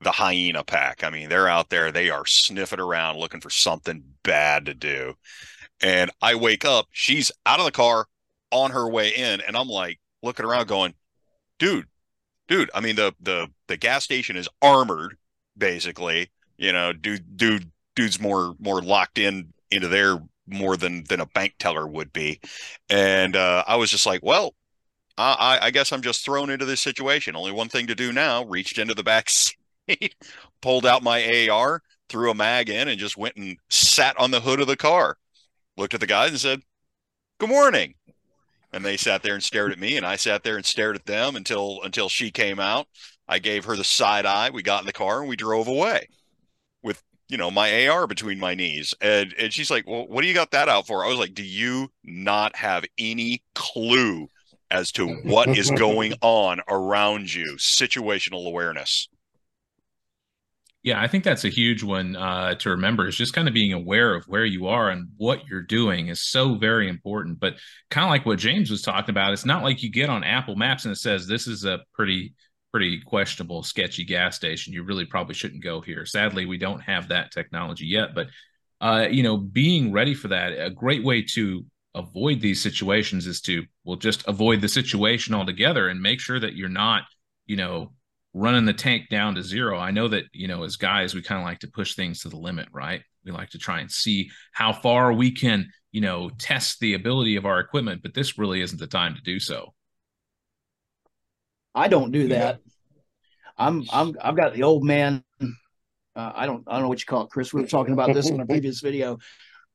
the 0.02 0.12
hyena 0.12 0.64
pack. 0.64 1.04
I 1.04 1.10
mean, 1.10 1.30
they're 1.30 1.48
out 1.48 1.70
there, 1.70 1.92
they 1.92 2.10
are 2.10 2.26
sniffing 2.26 2.80
around 2.80 3.18
looking 3.18 3.42
for 3.42 3.50
something 3.50 4.04
bad 4.24 4.66
to 4.66 4.74
do. 4.74 5.14
And 5.82 6.12
I 6.22 6.36
wake 6.36 6.66
up, 6.66 6.88
she's 6.92 7.32
out 7.46 7.60
of 7.60 7.66
the 7.66 7.72
car 7.72 8.06
on 8.52 8.72
her 8.72 8.88
way 8.88 9.10
in, 9.10 9.42
and 9.42 9.58
I'm 9.58 9.68
like 9.68 10.00
looking 10.22 10.46
around 10.46 10.68
going, 10.68 10.94
dude, 11.60 11.88
dude, 12.48 12.70
I 12.74 12.82
mean 12.82 12.96
the 12.96 13.14
the 13.20 13.48
the 13.68 13.78
gas 13.78 14.04
station 14.04 14.36
is 14.36 14.50
armored, 14.62 15.18
basically. 15.58 16.32
You 16.58 16.72
know, 16.72 16.94
dude 16.94 17.36
dude 17.36 17.72
dude's 17.96 18.20
more 18.20 18.56
more 18.60 18.82
locked 18.82 19.18
in 19.18 19.54
into 19.72 19.88
there 19.88 20.20
more 20.48 20.78
than 20.78 21.04
than 21.06 21.20
a 21.22 21.26
bank 21.28 21.56
teller 21.60 21.88
would 21.88 22.14
be. 22.14 22.40
And 22.90 23.36
uh, 23.36 23.64
I 23.68 23.76
was 23.76 23.92
just 23.92 24.06
like, 24.06 24.22
well, 24.24 24.54
I, 25.18 25.60
I 25.62 25.72
guess 25.72 25.92
I'm 25.92 26.02
just 26.02 26.26
thrown 26.26 26.50
into 26.50 26.66
this 26.66 26.82
situation. 26.82 27.36
Only 27.36 27.52
one 27.52 27.70
thing 27.70 27.88
to 27.88 27.96
do 27.96 28.12
now. 28.12 28.46
Reached 28.46 28.78
into 28.78 28.96
the 28.96 29.04
back 29.04 29.30
seat 29.88 30.16
pulled 30.62 30.86
out 30.86 31.04
my 31.04 31.50
AR, 31.50 31.82
threw 32.10 32.32
a 32.32 32.36
mag 32.36 32.70
in, 32.70 32.88
and 32.88 33.00
just 33.00 33.18
went 33.18 33.36
and 33.36 33.58
sat 33.70 34.18
on 34.20 34.32
the 34.32 34.42
hood 34.42 34.60
of 34.62 34.68
the 34.68 34.78
car. 34.78 35.18
Looked 35.78 35.94
at 35.94 36.00
the 36.00 36.08
guys 36.08 36.32
and 36.32 36.40
said, 36.40 36.62
"Good 37.40 37.50
morning." 37.50 37.96
And 38.72 38.84
they 38.84 38.98
sat 38.98 39.22
there 39.22 39.36
and 39.36 39.44
stared 39.44 39.72
at 39.72 39.80
me, 39.80 39.98
and 39.98 40.06
I 40.06 40.16
sat 40.16 40.44
there 40.44 40.58
and 40.58 40.66
stared 40.66 40.96
at 40.96 41.06
them 41.06 41.36
until 41.36 41.82
until 41.84 42.10
she 42.10 42.32
came 42.32 42.60
out. 42.60 42.88
I 43.28 43.40
gave 43.40 43.66
her 43.66 43.76
the 43.76 43.84
side 43.84 44.26
eye. 44.26 44.50
We 44.50 44.64
got 44.64 44.82
in 44.82 44.88
the 44.88 44.94
car 44.94 45.22
and 45.22 45.30
we 45.30 45.36
drove 45.36 45.68
away 45.68 46.08
you 47.34 47.38
know 47.38 47.50
my 47.50 47.88
AR 47.88 48.06
between 48.06 48.40
my 48.40 48.54
knees. 48.54 48.94
And 49.02 49.34
and 49.40 49.52
she's 49.52 49.72
like, 49.72 49.88
"Well, 49.88 50.08
what 50.08 50.22
do 50.22 50.28
you 50.28 50.36
got 50.36 50.52
that 50.52 50.70
out 50.70 50.86
for?" 50.86 51.04
I 51.04 51.10
was 51.10 51.18
like, 51.18 51.34
"Do 51.34 51.44
you 51.44 51.92
not 52.04 52.56
have 52.56 52.86
any 53.00 53.42
clue 53.56 54.28
as 54.70 54.92
to 54.94 55.08
what 55.08 55.50
is 55.50 55.72
going 55.72 56.14
on 56.22 56.62
around 56.70 57.34
you? 57.34 57.56
Situational 57.58 58.46
awareness." 58.46 59.10
Yeah, 60.84 61.02
I 61.02 61.08
think 61.08 61.24
that's 61.24 61.44
a 61.44 61.50
huge 61.50 61.82
one 61.82 62.16
uh, 62.16 62.54
to 62.56 62.70
remember. 62.70 63.08
Is 63.08 63.16
just 63.16 63.34
kind 63.34 63.48
of 63.48 63.54
being 63.56 63.74
aware 63.74 64.14
of 64.14 64.26
where 64.26 64.46
you 64.46 64.68
are 64.68 64.92
and 64.92 65.08
what 65.18 65.48
you're 65.50 65.64
doing 65.64 66.10
is 66.10 66.22
so 66.22 66.54
very 66.56 66.88
important. 66.88 67.40
But 67.40 67.56
kind 67.90 68.06
of 68.06 68.12
like 68.12 68.28
what 68.28 68.38
James 68.38 68.70
was 68.70 68.84
talking 68.84 69.10
about, 69.10 69.34
it's 69.34 69.46
not 69.46 69.64
like 69.64 69.82
you 69.82 69.90
get 69.90 70.12
on 70.12 70.24
Apple 70.24 70.56
Maps 70.56 70.86
and 70.86 70.92
it 70.92 70.98
says 70.98 71.26
this 71.26 71.48
is 71.48 71.66
a 71.66 71.80
pretty 71.94 72.36
pretty 72.74 73.00
questionable, 73.00 73.62
sketchy 73.62 74.04
gas 74.04 74.36
station. 74.36 74.74
You 74.74 74.84
really 74.84 75.06
probably 75.06 75.36
shouldn't 75.36 75.64
go 75.64 75.80
here. 75.80 76.06
Sadly, 76.06 76.46
we 76.46 76.58
don't 76.58 76.82
have 76.82 77.10
that 77.10 77.32
technology 77.32 77.86
yet. 77.86 78.16
But 78.16 78.28
uh, 78.82 79.08
you 79.10 79.24
know, 79.24 79.38
being 79.38 79.94
ready 79.94 80.14
for 80.14 80.30
that, 80.30 80.52
a 80.52 80.70
great 80.70 81.04
way 81.04 81.22
to 81.34 81.64
avoid 81.96 82.42
these 82.42 82.60
situations 82.62 83.28
is 83.28 83.40
to 83.42 83.64
well 83.84 83.96
just 83.96 84.28
avoid 84.28 84.60
the 84.60 84.68
situation 84.68 85.36
altogether 85.36 85.88
and 85.88 86.02
make 86.02 86.20
sure 86.20 86.40
that 86.40 86.56
you're 86.56 86.68
not, 86.68 87.04
you 87.46 87.56
know, 87.56 87.94
running 88.34 88.66
the 88.66 88.74
tank 88.74 89.08
down 89.10 89.36
to 89.36 89.44
zero. 89.44 89.78
I 89.78 89.92
know 89.92 90.08
that, 90.08 90.24
you 90.34 90.48
know, 90.48 90.64
as 90.64 90.76
guys, 90.76 91.14
we 91.14 91.22
kind 91.22 91.40
of 91.40 91.46
like 91.46 91.60
to 91.60 91.68
push 91.68 91.96
things 91.96 92.22
to 92.22 92.30
the 92.30 92.38
limit, 92.38 92.68
right? 92.74 93.04
We 93.24 93.32
like 93.32 93.52
to 93.52 93.60
try 93.60 93.80
and 93.80 93.92
see 93.92 94.32
how 94.52 94.74
far 94.74 95.14
we 95.14 95.32
can, 95.32 95.70
you 95.92 96.02
know, 96.02 96.32
test 96.40 96.80
the 96.80 96.96
ability 96.96 97.36
of 97.36 97.46
our 97.46 97.60
equipment, 97.60 98.02
but 98.02 98.16
this 98.16 98.40
really 98.40 98.62
isn't 98.62 98.80
the 98.80 98.88
time 98.88 99.14
to 99.14 99.22
do 99.22 99.40
so. 99.40 99.74
I 101.76 101.88
don't 101.88 102.12
do 102.12 102.30
that. 102.30 102.60
I'm 103.58 103.84
I'm 103.92 104.16
I've 104.22 104.36
got 104.36 104.54
the 104.54 104.64
old 104.64 104.84
man. 104.84 105.24
Uh, 106.16 106.32
I 106.36 106.46
don't 106.46 106.64
I 106.68 106.74
don't 106.74 106.84
know 106.84 106.90
what 106.90 107.00
you 107.00 107.06
call 107.06 107.24
it, 107.24 107.30
Chris. 107.30 107.54
We 107.54 107.62
were 107.62 107.68
talking 107.68 107.94
about 107.94 108.14
this 108.14 108.30
in 108.30 108.40
a 108.40 108.46
previous 108.46 108.80
video. 108.82 109.18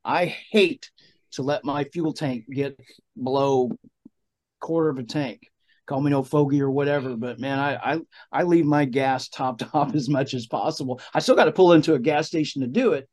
I 0.04 0.26
hate 0.26 0.90
to 1.32 1.42
let 1.42 1.64
my 1.64 1.84
fuel 1.84 2.12
tank 2.12 2.44
get 2.50 2.78
below 3.20 3.70
quarter 4.60 4.88
of 4.88 4.98
a 4.98 5.02
tank 5.04 5.42
call 5.88 6.00
me 6.00 6.10
no 6.10 6.22
fogey 6.22 6.60
or 6.60 6.70
whatever. 6.70 7.16
But 7.16 7.40
man, 7.40 7.58
I 7.58 7.94
I, 7.94 8.00
I 8.30 8.42
leave 8.44 8.66
my 8.66 8.84
gas 8.84 9.28
topped 9.30 9.64
off 9.72 9.94
as 9.94 10.08
much 10.08 10.34
as 10.34 10.46
possible. 10.46 11.00
I 11.12 11.18
still 11.18 11.34
got 11.34 11.46
to 11.46 11.52
pull 11.52 11.72
into 11.72 11.94
a 11.94 11.98
gas 11.98 12.28
station 12.28 12.62
to 12.62 12.68
do 12.68 12.92
it, 12.92 13.08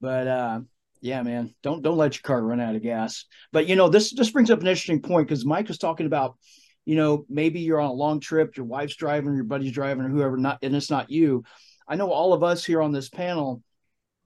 but 0.00 0.26
uh, 0.26 0.60
yeah, 1.00 1.22
man, 1.22 1.54
don't 1.62 1.82
don't 1.82 1.96
let 1.96 2.16
your 2.16 2.22
car 2.22 2.42
run 2.42 2.60
out 2.60 2.74
of 2.74 2.82
gas. 2.82 3.24
But 3.52 3.68
you 3.68 3.76
know, 3.76 3.88
this 3.88 4.12
this 4.12 4.30
brings 4.30 4.50
up 4.50 4.60
an 4.60 4.66
interesting 4.66 5.00
point 5.00 5.28
because 5.28 5.46
Mike 5.46 5.68
was 5.68 5.78
talking 5.78 6.06
about, 6.06 6.36
you 6.90 6.96
know, 6.96 7.24
maybe 7.28 7.60
you're 7.60 7.78
on 7.78 7.88
a 7.88 7.92
long 7.92 8.18
trip, 8.18 8.56
your 8.56 8.66
wife's 8.66 8.96
driving, 8.96 9.36
your 9.36 9.44
buddy's 9.44 9.70
driving, 9.70 10.04
or 10.04 10.08
whoever, 10.08 10.36
not, 10.36 10.58
and 10.60 10.74
it's 10.74 10.90
not 10.90 11.08
you. 11.08 11.44
I 11.86 11.94
know 11.94 12.10
all 12.10 12.32
of 12.32 12.42
us 12.42 12.64
here 12.64 12.82
on 12.82 12.90
this 12.90 13.08
panel, 13.08 13.62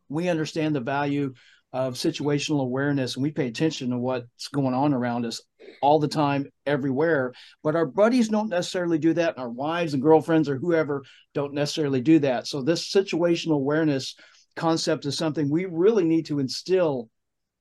we 0.09 0.31
understand 0.31 0.75
the 0.75 0.81
value 0.81 1.35
of 1.75 1.93
situational 1.93 2.63
awareness 2.63 3.17
and 3.17 3.23
we 3.23 3.33
pay 3.33 3.49
attention 3.49 3.91
to 3.91 3.99
what's 3.99 4.49
going 4.49 4.73
on 4.73 4.95
around 4.95 5.27
us 5.27 5.43
all 5.83 5.99
the 5.99 6.09
time, 6.09 6.47
everywhere. 6.65 7.35
But 7.63 7.77
our 7.77 7.85
buddies 7.85 8.31
don't 8.31 8.49
necessarily 8.49 8.97
do 8.97 9.13
that. 9.13 9.35
And 9.35 9.43
our 9.43 9.51
wives 9.51 9.93
and 9.93 10.03
girlfriends 10.03 10.49
or 10.49 10.57
whoever 10.57 11.03
don't 11.35 11.53
necessarily 11.53 12.01
do 12.01 12.19
that. 12.21 12.47
So, 12.47 12.63
this 12.63 12.91
situational 12.91 13.57
awareness 13.57 14.15
concept 14.57 15.05
is 15.05 15.19
something 15.19 15.51
we 15.51 15.67
really 15.67 16.05
need 16.05 16.25
to 16.27 16.39
instill 16.39 17.11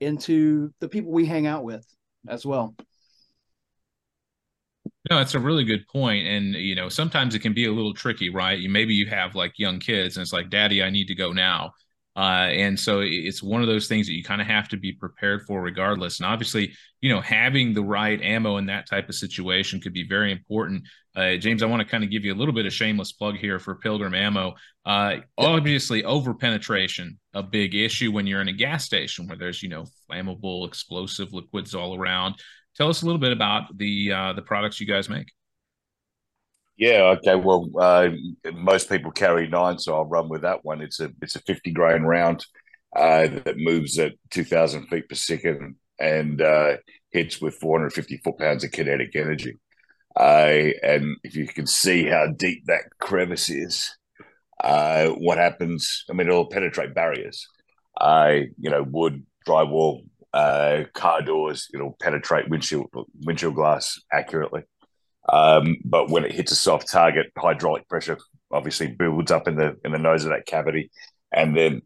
into 0.00 0.72
the 0.80 0.88
people 0.88 1.12
we 1.12 1.26
hang 1.26 1.46
out 1.46 1.62
with 1.62 1.86
as 2.26 2.46
well. 2.46 2.74
No, 5.10 5.18
that's 5.18 5.34
a 5.34 5.40
really 5.40 5.64
good 5.64 5.86
point. 5.88 6.26
And, 6.26 6.54
you 6.54 6.74
know, 6.74 6.88
sometimes 6.88 7.34
it 7.34 7.40
can 7.40 7.52
be 7.52 7.66
a 7.66 7.72
little 7.72 7.92
tricky, 7.92 8.30
right? 8.30 8.58
You 8.58 8.70
maybe 8.70 8.94
you 8.94 9.06
have 9.08 9.34
like 9.34 9.58
young 9.58 9.78
kids 9.78 10.16
and 10.16 10.22
it's 10.22 10.32
like, 10.32 10.48
Daddy, 10.48 10.82
I 10.82 10.90
need 10.90 11.08
to 11.08 11.14
go 11.14 11.32
now. 11.32 11.72
Uh, 12.16 12.48
and 12.52 12.78
so 12.78 13.00
it's 13.02 13.42
one 13.42 13.60
of 13.60 13.66
those 13.66 13.88
things 13.88 14.06
that 14.06 14.12
you 14.14 14.22
kind 14.22 14.40
of 14.40 14.46
have 14.46 14.68
to 14.68 14.76
be 14.76 14.92
prepared 14.92 15.42
for 15.46 15.60
regardless. 15.60 16.20
And 16.20 16.26
obviously, 16.26 16.72
you 17.00 17.12
know, 17.12 17.20
having 17.20 17.74
the 17.74 17.82
right 17.82 18.22
ammo 18.22 18.56
in 18.56 18.66
that 18.66 18.88
type 18.88 19.08
of 19.08 19.16
situation 19.16 19.80
could 19.80 19.92
be 19.92 20.06
very 20.06 20.30
important. 20.30 20.84
Uh, 21.16 21.36
James, 21.36 21.62
I 21.62 21.66
want 21.66 21.82
to 21.82 21.88
kind 21.88 22.04
of 22.04 22.10
give 22.10 22.24
you 22.24 22.32
a 22.32 22.36
little 22.36 22.54
bit 22.54 22.66
of 22.66 22.72
shameless 22.72 23.12
plug 23.12 23.36
here 23.36 23.58
for 23.58 23.74
Pilgrim 23.74 24.14
Ammo. 24.14 24.54
Uh, 24.86 25.16
obviously, 25.36 26.04
over 26.04 26.34
penetration, 26.34 27.18
a 27.34 27.42
big 27.42 27.74
issue 27.74 28.12
when 28.12 28.26
you're 28.26 28.40
in 28.40 28.48
a 28.48 28.52
gas 28.52 28.84
station 28.84 29.26
where 29.26 29.36
there's, 29.36 29.62
you 29.62 29.68
know, 29.68 29.84
flammable, 30.08 30.66
explosive 30.66 31.32
liquids 31.32 31.74
all 31.74 31.98
around. 31.98 32.36
Tell 32.76 32.88
us 32.88 33.02
a 33.02 33.06
little 33.06 33.20
bit 33.20 33.32
about 33.32 33.76
the 33.76 34.12
uh, 34.12 34.32
the 34.32 34.42
products 34.42 34.80
you 34.80 34.86
guys 34.86 35.08
make. 35.08 35.28
Yeah, 36.76 37.16
okay. 37.16 37.36
Well, 37.36 37.70
uh, 37.78 38.10
most 38.52 38.88
people 38.88 39.12
carry 39.12 39.46
nine, 39.46 39.78
so 39.78 39.94
I'll 39.94 40.06
run 40.06 40.28
with 40.28 40.42
that 40.42 40.64
one. 40.64 40.80
It's 40.80 41.00
a 41.00 41.10
it's 41.22 41.36
a 41.36 41.40
fifty 41.40 41.70
grain 41.70 42.02
round 42.02 42.44
uh, 42.96 43.28
that 43.28 43.56
moves 43.58 43.98
at 43.98 44.14
two 44.30 44.44
thousand 44.44 44.88
feet 44.88 45.08
per 45.08 45.14
second 45.14 45.76
and 46.00 46.40
uh, 46.42 46.76
hits 47.10 47.40
with 47.40 47.54
four 47.54 47.78
hundred 47.78 47.92
fifty 47.92 48.16
foot 48.18 48.38
pounds 48.38 48.64
of 48.64 48.72
kinetic 48.72 49.14
energy. 49.14 49.56
and 50.16 51.16
if 51.22 51.36
you 51.36 51.46
can 51.46 51.66
see 51.66 52.06
how 52.06 52.26
deep 52.36 52.64
that 52.66 52.82
crevice 52.98 53.50
is, 53.50 53.96
uh, 54.62 55.08
what 55.10 55.38
happens? 55.38 56.04
I 56.10 56.14
mean, 56.14 56.26
it'll 56.26 56.48
penetrate 56.48 56.94
barriers. 56.94 57.46
I, 57.98 58.48
you 58.58 58.70
know, 58.70 58.82
wood, 58.82 59.24
drywall, 59.46 60.04
uh, 60.34 60.84
car 60.92 61.22
doors. 61.22 61.68
It'll 61.72 61.96
penetrate 62.00 62.48
windshield 62.48 62.90
windshield 63.24 63.54
glass 63.54 64.00
accurately. 64.12 64.62
Um, 65.32 65.78
but 65.84 66.10
when 66.10 66.24
it 66.24 66.32
hits 66.32 66.52
a 66.52 66.56
soft 66.56 66.90
target, 66.90 67.32
hydraulic 67.38 67.88
pressure 67.88 68.18
obviously 68.52 68.88
builds 68.88 69.30
up 69.30 69.48
in 69.48 69.54
the 69.54 69.76
in 69.84 69.92
the 69.92 69.98
nose 69.98 70.24
of 70.24 70.30
that 70.30 70.46
cavity, 70.46 70.90
and 71.32 71.56
then 71.56 71.82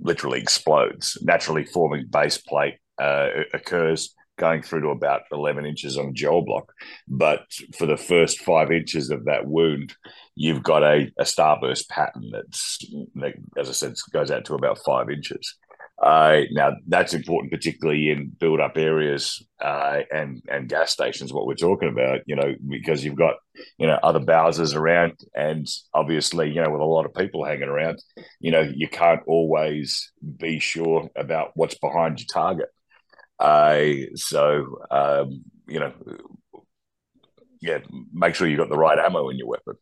literally 0.00 0.40
explodes. 0.40 1.16
Naturally 1.22 1.64
forming 1.64 2.06
base 2.08 2.38
plate 2.38 2.74
uh, 3.00 3.28
occurs 3.54 4.14
going 4.38 4.62
through 4.62 4.80
to 4.80 4.88
about 4.88 5.22
11 5.30 5.64
inches 5.66 5.96
on 5.96 6.14
gel 6.14 6.42
block. 6.42 6.72
But 7.06 7.46
for 7.76 7.86
the 7.86 7.96
first 7.96 8.40
five 8.40 8.72
inches 8.72 9.10
of 9.10 9.26
that 9.26 9.46
wound, 9.46 9.94
you've 10.34 10.62
got 10.62 10.82
a, 10.82 11.12
a 11.18 11.24
starburst 11.24 11.88
pattern 11.88 12.30
that's, 12.32 12.78
that, 13.14 13.34
as 13.56 13.68
I 13.68 13.72
said, 13.72 13.94
goes 14.12 14.30
out 14.30 14.44
to 14.46 14.54
about 14.54 14.80
five 14.84 15.10
inches. 15.10 15.56
Uh, 16.02 16.42
now 16.50 16.72
that's 16.88 17.14
important, 17.14 17.52
particularly 17.52 18.10
in 18.10 18.28
build-up 18.40 18.76
areas 18.76 19.40
uh, 19.60 20.00
and 20.10 20.42
and 20.50 20.68
gas 20.68 20.90
stations. 20.90 21.32
What 21.32 21.46
we're 21.46 21.54
talking 21.54 21.88
about, 21.90 22.20
you 22.26 22.34
know, 22.34 22.54
because 22.68 23.04
you've 23.04 23.14
got 23.14 23.36
you 23.78 23.86
know 23.86 23.98
other 24.02 24.18
Bowsers 24.18 24.74
around, 24.74 25.20
and 25.34 25.64
obviously, 25.94 26.50
you 26.50 26.60
know, 26.60 26.70
with 26.70 26.80
a 26.80 26.84
lot 26.84 27.06
of 27.06 27.14
people 27.14 27.44
hanging 27.44 27.68
around, 27.68 28.02
you 28.40 28.50
know, 28.50 28.68
you 28.74 28.88
can't 28.88 29.20
always 29.28 30.10
be 30.38 30.58
sure 30.58 31.08
about 31.16 31.52
what's 31.54 31.78
behind 31.78 32.18
your 32.18 32.26
target. 32.32 32.68
Uh, 33.38 34.08
so 34.16 34.78
um, 34.90 35.44
you 35.68 35.78
know, 35.78 35.92
yeah, 37.60 37.78
make 38.12 38.34
sure 38.34 38.48
you've 38.48 38.58
got 38.58 38.70
the 38.70 38.76
right 38.76 38.98
ammo 38.98 39.28
in 39.28 39.38
your 39.38 39.46
weapon. 39.46 39.76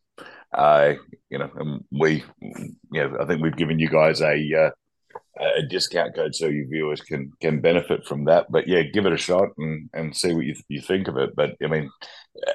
Uh, 0.52 0.94
you 1.30 1.38
know, 1.38 1.50
and 1.56 1.84
we, 1.90 2.24
you 2.42 2.76
know, 2.92 3.16
I 3.18 3.24
think 3.24 3.40
we've 3.40 3.56
given 3.56 3.78
you 3.78 3.88
guys 3.88 4.20
a 4.20 4.34
uh, 4.54 4.70
a 5.40 5.62
discount 5.62 6.14
code 6.14 6.34
so 6.34 6.46
your 6.46 6.66
viewers 6.66 7.00
can 7.00 7.32
can 7.40 7.60
benefit 7.60 8.06
from 8.06 8.24
that. 8.26 8.46
But 8.50 8.68
yeah, 8.68 8.82
give 8.82 9.06
it 9.06 9.12
a 9.12 9.16
shot 9.18 9.48
and 9.58 9.88
and 9.94 10.16
see 10.16 10.32
what 10.32 10.44
you 10.44 10.54
you 10.68 10.80
think 10.80 11.08
of 11.08 11.16
it. 11.16 11.34
But 11.34 11.56
I 11.62 11.66
mean, 11.66 11.90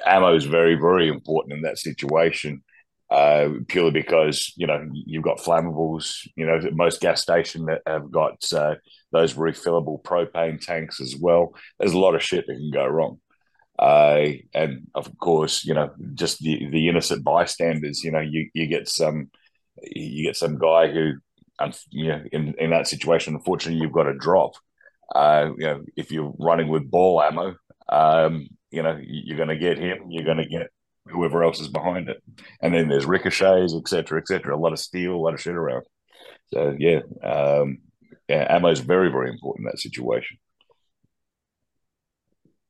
ammo 0.04 0.34
is 0.34 0.44
very 0.44 0.74
very 0.74 1.08
important 1.08 1.54
in 1.54 1.62
that 1.62 1.78
situation. 1.78 2.62
Uh, 3.08 3.50
purely 3.68 3.92
because 3.92 4.52
you 4.56 4.66
know 4.66 4.84
you've 4.92 5.22
got 5.22 5.38
flammables. 5.38 6.26
You 6.36 6.46
know 6.46 6.60
most 6.72 7.00
gas 7.00 7.22
stations 7.22 7.66
that 7.66 7.82
have 7.86 8.10
got 8.10 8.42
uh, 8.52 8.74
those 9.12 9.34
refillable 9.34 10.02
propane 10.02 10.60
tanks 10.60 11.00
as 11.00 11.16
well. 11.16 11.54
There's 11.78 11.92
a 11.92 11.98
lot 11.98 12.14
of 12.14 12.22
shit 12.22 12.46
that 12.46 12.54
can 12.54 12.70
go 12.70 12.86
wrong. 12.86 13.20
Uh, 13.78 14.28
and 14.54 14.86
of 14.94 15.16
course, 15.18 15.64
you 15.64 15.74
know, 15.74 15.90
just 16.14 16.38
the, 16.40 16.66
the 16.70 16.88
innocent 16.88 17.22
bystanders, 17.22 18.02
you 18.02 18.10
know, 18.10 18.20
you, 18.20 18.48
you 18.54 18.66
get 18.66 18.88
some, 18.88 19.30
you 19.82 20.24
get 20.24 20.36
some 20.36 20.58
guy 20.58 20.90
who, 20.90 21.12
you 21.90 22.08
know, 22.08 22.22
in, 22.32 22.54
in 22.58 22.70
that 22.70 22.88
situation, 22.88 23.34
unfortunately, 23.34 23.80
you've 23.80 23.92
got 23.92 24.08
a 24.08 24.14
drop. 24.14 24.52
Uh, 25.14 25.50
you 25.56 25.66
know, 25.66 25.84
if 25.96 26.10
you're 26.10 26.34
running 26.38 26.68
with 26.68 26.90
ball 26.90 27.22
ammo, 27.22 27.56
um, 27.88 28.48
you 28.70 28.82
know, 28.82 28.98
you're 29.00 29.36
going 29.36 29.48
to 29.48 29.56
get 29.56 29.78
him, 29.78 30.06
you're 30.10 30.24
going 30.24 30.38
to 30.38 30.46
get 30.46 30.68
whoever 31.06 31.44
else 31.44 31.60
is 31.60 31.68
behind 31.68 32.08
it. 32.08 32.22
And 32.60 32.74
then 32.74 32.88
there's 32.88 33.06
ricochets, 33.06 33.74
etc., 33.74 34.20
etc. 34.20 34.56
A 34.56 34.58
lot 34.58 34.72
of 34.72 34.78
steel, 34.78 35.14
a 35.14 35.16
lot 35.16 35.34
of 35.34 35.40
shit 35.40 35.54
around. 35.54 35.84
So 36.52 36.74
yeah, 36.78 37.00
um, 37.22 37.78
yeah, 38.28 38.46
ammo 38.48 38.68
is 38.68 38.80
very, 38.80 39.10
very 39.10 39.30
important 39.30 39.66
in 39.66 39.70
that 39.70 39.80
situation. 39.80 40.38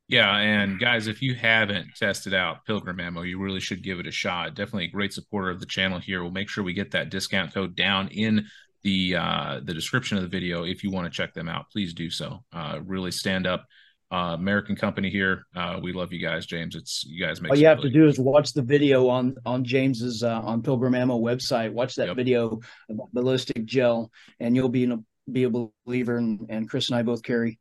Yeah, 0.09 0.37
and 0.37 0.79
guys, 0.79 1.09
if 1.09 1.21
you 1.21 1.35
haven't 1.35 1.89
tested 1.97 2.33
out 2.33 2.65
Pilgrim 2.65 3.01
Ammo, 3.01 3.23
you 3.23 3.41
really 3.41 3.59
should 3.59 3.83
give 3.83 3.99
it 3.99 4.07
a 4.07 4.13
shot. 4.13 4.55
Definitely 4.55 4.85
a 4.85 4.91
great 4.91 5.13
supporter 5.13 5.51
of 5.51 5.59
the 5.59 5.67
channel 5.67 5.99
here. 5.99 6.23
We'll 6.23 6.31
make 6.31 6.49
sure 6.49 6.63
we 6.63 6.75
get 6.75 6.93
that 6.93 7.11
discount 7.11 7.53
code 7.53 7.75
down 7.75 8.09
in 8.09 8.47
the 8.87 9.17
uh, 9.17 9.61
the 9.65 9.75
description 9.75 10.17
of 10.17 10.23
the 10.23 10.29
video. 10.29 10.63
If 10.63 10.85
you 10.85 10.93
want 10.93 11.07
to 11.07 11.11
check 11.11 11.35
them 11.35 11.49
out, 11.49 11.67
please 11.73 11.93
do 11.93 12.09
so. 12.09 12.45
Uh, 12.53 12.79
really 12.85 13.11
stand 13.11 13.47
up. 13.47 13.67
Uh, 14.13 14.37
American 14.39 14.77
company 14.77 15.11
here. 15.11 15.45
Uh, 15.57 15.81
we 15.83 15.93
love 15.93 16.13
you 16.13 16.21
guys, 16.21 16.47
James. 16.47 16.77
It's 16.77 17.05
you 17.05 17.21
guys 17.27 17.41
make. 17.41 17.51
All 17.51 17.59
you 17.59 17.67
have 17.67 17.79
really 17.79 17.91
to 17.91 17.99
do 17.99 18.07
is 18.07 18.21
watch 18.21 18.53
the 18.53 18.63
video 18.63 19.09
on 19.09 19.35
on 19.45 19.65
James's 19.65 20.23
uh, 20.23 20.41
on 20.41 20.63
Pilgrim 20.63 20.95
Ammo 20.95 21.19
website. 21.19 21.73
Watch 21.73 21.97
that 21.97 22.07
yep. 22.07 22.17
video 22.17 22.61
about 22.89 23.13
ballistic 23.13 23.65
gel, 23.65 24.13
and 24.39 24.55
you'll 24.55 24.69
be 24.69 24.85
in 24.85 24.93
a 24.93 24.99
be 25.29 25.43
a 25.43 25.51
believer, 25.51 26.19
and, 26.19 26.47
and 26.49 26.71
Chris 26.71 26.89
and 26.89 26.97
I 26.97 27.03
both 27.03 27.25
carry 27.25 27.59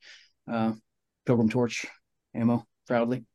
uh, 0.48 0.74
Pilgrim 1.26 1.50
Torch 1.50 1.88
ammo 2.36 2.64
proudly. 2.88 3.26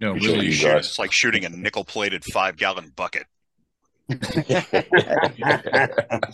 No, 0.00 0.12
really, 0.12 0.52
shoot, 0.52 0.76
it's 0.76 0.98
like 1.00 1.10
shooting 1.10 1.44
a 1.44 1.48
nickel-plated 1.48 2.24
five-gallon 2.24 2.92
bucket. 2.94 3.26
It's 4.08 4.78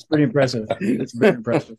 pretty 0.05 0.25
impressive. 0.25 0.67
It's 0.81 1.13
very 1.13 1.37
impressive 1.37 1.77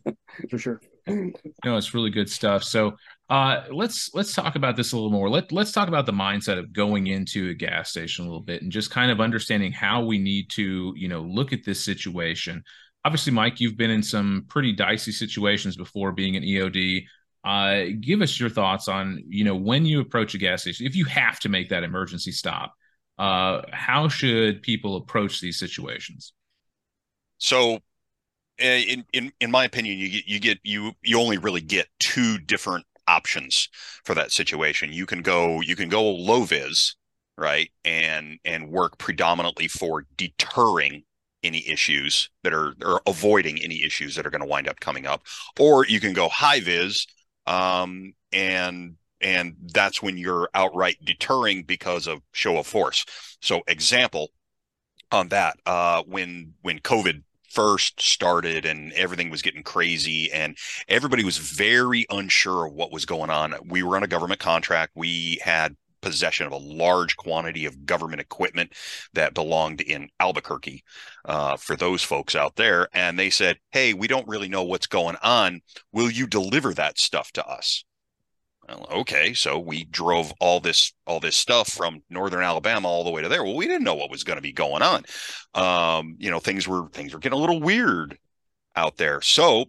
for 0.50 0.58
sure. 0.58 0.80
No, 1.06 1.76
it's 1.76 1.92
really 1.94 2.10
good 2.10 2.30
stuff. 2.30 2.64
So 2.64 2.96
uh, 3.28 3.64
let's 3.70 4.10
let's 4.14 4.34
talk 4.34 4.56
about 4.56 4.76
this 4.76 4.92
a 4.92 4.96
little 4.96 5.10
more. 5.10 5.28
Let 5.28 5.52
let's 5.52 5.72
talk 5.72 5.88
about 5.88 6.06
the 6.06 6.12
mindset 6.12 6.58
of 6.58 6.72
going 6.72 7.08
into 7.08 7.50
a 7.50 7.54
gas 7.54 7.90
station 7.90 8.24
a 8.24 8.28
little 8.28 8.42
bit 8.42 8.62
and 8.62 8.72
just 8.72 8.90
kind 8.90 9.10
of 9.10 9.20
understanding 9.20 9.72
how 9.72 10.04
we 10.04 10.18
need 10.18 10.48
to, 10.50 10.94
you 10.96 11.08
know, 11.08 11.20
look 11.20 11.52
at 11.52 11.64
this 11.64 11.84
situation 11.84 12.62
obviously, 13.04 13.32
Mike, 13.32 13.60
you've 13.60 13.76
been 13.76 13.90
in 13.90 14.02
some 14.02 14.44
pretty 14.48 14.72
dicey 14.72 15.12
situations 15.12 15.76
before 15.76 16.12
being 16.12 16.36
an 16.36 16.42
EOD. 16.42 17.04
Uh, 17.44 17.84
give 18.00 18.22
us 18.22 18.38
your 18.38 18.50
thoughts 18.50 18.88
on, 18.88 19.22
you 19.28 19.44
know, 19.44 19.56
when 19.56 19.84
you 19.84 20.00
approach 20.00 20.34
a 20.34 20.38
gas 20.38 20.62
station, 20.62 20.86
if 20.86 20.94
you 20.94 21.04
have 21.06 21.40
to 21.40 21.48
make 21.48 21.68
that 21.70 21.82
emergency 21.82 22.30
stop, 22.30 22.74
uh, 23.22 23.62
how 23.70 24.08
should 24.08 24.62
people 24.62 24.96
approach 24.96 25.40
these 25.40 25.56
situations? 25.56 26.32
So, 27.38 27.78
eh, 28.58 28.82
in 28.88 29.04
in 29.12 29.32
in 29.40 29.52
my 29.52 29.64
opinion, 29.64 29.96
you 29.96 30.10
get 30.10 30.26
you 30.26 30.40
get 30.40 30.58
you 30.64 30.92
you 31.02 31.20
only 31.20 31.38
really 31.38 31.60
get 31.60 31.86
two 32.00 32.38
different 32.38 32.84
options 33.06 33.68
for 34.04 34.16
that 34.16 34.32
situation. 34.32 34.92
You 34.92 35.06
can 35.06 35.22
go 35.22 35.60
you 35.60 35.76
can 35.76 35.88
go 35.88 36.02
low 36.02 36.42
vis, 36.42 36.96
right, 37.38 37.70
and 37.84 38.40
and 38.44 38.70
work 38.70 38.98
predominantly 38.98 39.68
for 39.68 40.04
deterring 40.16 41.04
any 41.44 41.64
issues 41.68 42.28
that 42.42 42.52
are 42.52 42.74
or 42.82 43.02
avoiding 43.06 43.60
any 43.62 43.84
issues 43.84 44.16
that 44.16 44.26
are 44.26 44.30
going 44.30 44.42
to 44.42 44.48
wind 44.48 44.66
up 44.66 44.80
coming 44.80 45.06
up 45.06 45.22
or 45.60 45.86
you 45.86 46.00
can 46.00 46.12
go 46.12 46.28
high 46.28 46.60
vis 46.60 47.06
um, 47.46 48.14
and 48.32 48.96
and 49.22 49.54
that's 49.72 50.02
when 50.02 50.16
you're 50.16 50.48
outright 50.54 50.96
deterring 51.04 51.62
because 51.62 52.06
of 52.06 52.20
show 52.32 52.58
of 52.58 52.66
force 52.66 53.04
so 53.40 53.62
example 53.66 54.30
on 55.10 55.28
that 55.28 55.56
uh, 55.66 56.02
when 56.06 56.54
when 56.62 56.78
covid 56.78 57.22
first 57.48 58.00
started 58.00 58.64
and 58.64 58.92
everything 58.94 59.28
was 59.28 59.42
getting 59.42 59.62
crazy 59.62 60.32
and 60.32 60.56
everybody 60.88 61.22
was 61.22 61.36
very 61.36 62.06
unsure 62.10 62.66
of 62.66 62.72
what 62.72 62.90
was 62.90 63.04
going 63.04 63.28
on 63.28 63.54
we 63.68 63.82
were 63.82 63.96
on 63.96 64.02
a 64.02 64.08
government 64.08 64.40
contract 64.40 64.92
we 64.94 65.38
had 65.42 65.76
possession 66.02 66.46
of 66.46 66.52
a 66.52 66.56
large 66.56 67.16
quantity 67.16 67.64
of 67.64 67.86
government 67.86 68.20
equipment 68.20 68.74
that 69.14 69.32
belonged 69.32 69.80
in 69.80 70.10
Albuquerque 70.20 70.84
uh, 71.24 71.56
for 71.56 71.76
those 71.76 72.02
folks 72.02 72.34
out 72.34 72.56
there. 72.56 72.88
And 72.92 73.18
they 73.18 73.30
said, 73.30 73.58
Hey, 73.70 73.94
we 73.94 74.08
don't 74.08 74.28
really 74.28 74.48
know 74.48 74.64
what's 74.64 74.86
going 74.86 75.16
on. 75.22 75.62
Will 75.92 76.10
you 76.10 76.26
deliver 76.26 76.74
that 76.74 76.98
stuff 76.98 77.32
to 77.32 77.46
us? 77.46 77.84
Well, 78.68 78.86
okay, 79.00 79.34
so 79.34 79.58
we 79.58 79.84
drove 79.84 80.32
all 80.40 80.60
this 80.60 80.92
all 81.06 81.20
this 81.20 81.36
stuff 81.36 81.68
from 81.68 82.02
northern 82.08 82.42
Alabama 82.42 82.88
all 82.88 83.04
the 83.04 83.10
way 83.10 83.22
to 83.22 83.28
there. 83.28 83.42
Well, 83.44 83.56
we 83.56 83.66
didn't 83.66 83.84
know 83.84 83.94
what 83.94 84.10
was 84.10 84.24
going 84.24 84.36
to 84.36 84.42
be 84.42 84.52
going 84.52 84.82
on. 84.82 85.04
Um, 85.54 86.16
you 86.18 86.30
know, 86.30 86.38
things 86.38 86.68
were 86.68 86.88
things 86.90 87.12
were 87.12 87.18
getting 87.18 87.38
a 87.38 87.40
little 87.40 87.60
weird 87.60 88.16
out 88.76 88.96
there. 88.96 89.20
So 89.20 89.66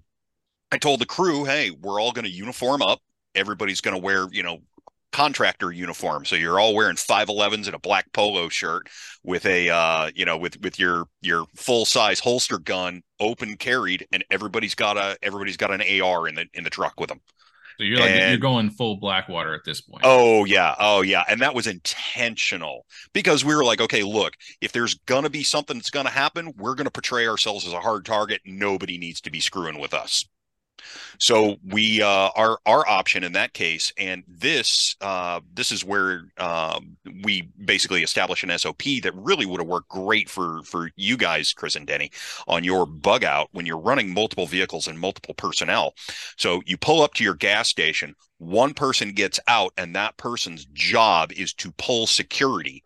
I 0.72 0.78
told 0.78 1.02
the 1.02 1.06
crew, 1.06 1.46
hey, 1.46 1.72
we're 1.72 2.00
all 2.00 2.12
going 2.12 2.26
to 2.26 2.32
uniform 2.32 2.82
up. 2.82 3.00
Everybody's 3.36 3.82
going 3.82 3.96
to 3.96 4.02
wear, 4.02 4.28
you 4.32 4.44
know, 4.44 4.60
contractor 5.12 5.72
uniform. 5.72 6.26
So 6.26 6.36
you're 6.36 6.60
all 6.60 6.76
wearing 6.76 6.96
511s 6.96 7.68
and 7.68 7.76
a 7.76 7.80
black 7.80 8.12
polo 8.14 8.50
shirt 8.50 8.90
with 9.24 9.46
a 9.46 9.70
uh, 9.70 10.12
you 10.16 10.26
know, 10.26 10.38
with 10.38 10.60
with 10.62 10.78
your 10.78 11.06
your 11.22 11.46
full 11.56 11.86
size 11.86 12.20
holster 12.20 12.60
gun 12.60 13.02
open 13.20 13.56
carried, 13.56 14.08
and 14.12 14.24
everybody's 14.30 14.76
got 14.76 14.98
a 14.98 15.18
everybody's 15.24 15.58
got 15.58 15.72
an 15.72 16.02
AR 16.02 16.28
in 16.28 16.36
the 16.36 16.46
in 16.54 16.64
the 16.64 16.70
truck 16.70 17.00
with 17.00 17.10
them. 17.10 17.22
So 17.78 17.84
you're 17.84 18.00
like 18.00 18.12
and, 18.12 18.32
you're 18.32 18.38
going 18.40 18.70
full 18.70 18.98
Blackwater 18.98 19.54
at 19.54 19.62
this 19.66 19.82
point. 19.82 20.02
Oh 20.04 20.46
yeah, 20.46 20.76
oh 20.80 21.02
yeah, 21.02 21.24
and 21.28 21.42
that 21.42 21.56
was 21.56 21.68
intentional 21.68 22.86
because 23.14 23.44
we 23.44 23.56
were 23.56 23.64
like, 23.64 23.82
okay, 23.82 24.04
look, 24.04 24.34
if 24.62 24.72
there's 24.72 24.96
gonna 25.06 25.30
be 25.30 25.44
something 25.44 25.78
that's 25.78 25.90
gonna 25.90 26.10
happen, 26.10 26.54
we're 26.58 26.76
gonna 26.76 26.92
portray 26.92 27.28
ourselves 27.28 27.66
as 27.66 27.74
a 27.74 27.80
hard 27.80 28.06
target. 28.06 28.42
Nobody 28.46 28.98
needs 28.98 29.22
to 29.22 29.32
be 29.32 29.40
screwing 29.40 29.80
with 29.80 29.94
us. 29.94 30.26
So 31.20 31.58
we 31.66 32.02
uh, 32.02 32.30
our 32.36 32.60
our 32.66 32.88
option 32.88 33.24
in 33.24 33.34
that 33.34 33.54
case, 33.54 33.94
and 33.98 34.24
this 34.28 34.96
uh, 35.02 35.40
this 35.54 35.72
is 35.72 35.86
where 35.86 36.26
um, 36.38 36.98
we 37.24 37.50
basically 37.64 38.04
establish 38.04 38.44
an 38.44 38.58
SOP 38.58 38.84
that 39.04 39.14
really 39.16 39.46
would 39.46 39.60
have 39.60 39.68
worked 39.68 39.90
great 39.90 40.30
for 40.30 40.62
for 40.64 40.90
you 40.96 41.18
guys, 41.18 41.54
Chris 41.54 41.76
and 41.76 41.88
Denny, 41.88 42.12
on 42.48 42.64
your 42.64 42.86
bug 42.86 43.24
out 43.24 43.50
when 43.52 43.66
you're 43.66 43.78
running 43.78 44.14
multiple 44.14 44.48
vehicles 44.48 44.88
and 44.88 45.00
multiple 45.00 45.34
personnel. 45.36 45.94
So 46.38 46.62
you 46.66 46.78
pull 46.78 47.02
up 47.02 47.14
to 47.16 47.24
your 47.24 47.36
gas 47.36 47.70
station, 47.70 48.16
one 48.38 48.74
person 48.74 49.14
gets 49.14 49.40
out, 49.48 49.74
and 49.78 49.96
that 49.96 50.18
person's 50.18 50.66
job 50.74 51.32
is 51.32 51.54
to 51.56 51.72
pull 51.74 52.08
security 52.08 52.84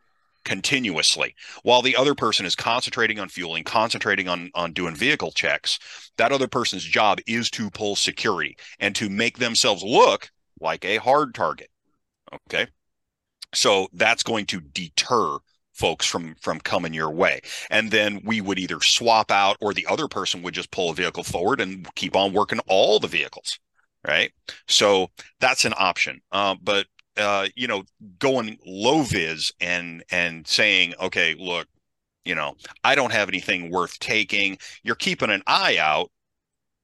continuously. 0.48 1.36
While 1.64 1.82
the 1.82 1.96
other 1.96 2.16
person 2.16 2.46
is 2.46 2.56
concentrating 2.56 3.20
on 3.20 3.28
fueling 3.30 3.66
concentrating 3.66 4.28
on 4.30 4.50
on 4.56 4.72
doing 4.72 4.96
vehicle 4.96 5.32
checks 5.32 5.78
that 6.18 6.32
other 6.32 6.48
person's 6.48 6.84
job 6.84 7.20
is 7.28 7.52
to 7.52 7.70
pull 7.70 7.96
security 7.96 8.58
and 8.80 8.96
to 8.96 9.10
make 9.10 9.38
themselves 9.38 9.84
look 9.84 10.32
like 10.60 10.86
a 10.86 10.98
hard 10.98 11.36
target 11.36 11.70
okay? 12.48 12.68
So 13.54 13.88
that's 13.94 14.24
going 14.24 14.46
to 14.48 14.62
deter 14.62 15.38
folks 15.74 16.06
from 16.06 16.36
from 16.42 16.60
coming 16.60 16.94
your 16.94 17.12
way. 17.12 17.42
And 17.70 17.92
then 17.92 18.22
we 18.24 18.42
would 18.42 18.58
either 18.58 18.80
swap 18.82 19.32
out 19.32 19.58
or 19.62 19.74
the 19.74 19.88
other 19.88 20.08
person 20.08 20.42
would 20.44 20.54
just 20.54 20.72
pull 20.72 20.92
a 20.92 20.96
vehicle 20.96 21.24
forward 21.24 21.62
and 21.62 21.94
keep 21.96 22.16
on 22.16 22.34
working 22.34 22.60
all 22.68 23.00
the 23.00 23.08
vehicles 23.08 23.60
right? 24.08 24.32
So 24.68 25.10
that's 25.40 25.66
an 25.66 25.74
option. 25.78 26.22
Uh, 26.32 26.56
but 26.62 26.88
uh, 27.18 27.48
you 27.56 27.68
know 27.68 27.84
going 28.20 28.58
low 28.66 29.02
vis 29.04 29.52
and 29.60 30.04
and 30.12 30.48
saying 30.48 30.94
okay 31.02 31.36
look 31.38 31.68
you 32.26 32.36
know 32.36 32.56
i 32.84 32.96
don't 32.96 33.12
have 33.12 33.30
anything 33.30 33.72
worth 33.72 33.98
taking 34.00 34.58
you're 34.84 34.96
keeping 34.96 35.30
an 35.30 35.42
eye 35.48 35.78
out 35.78 36.12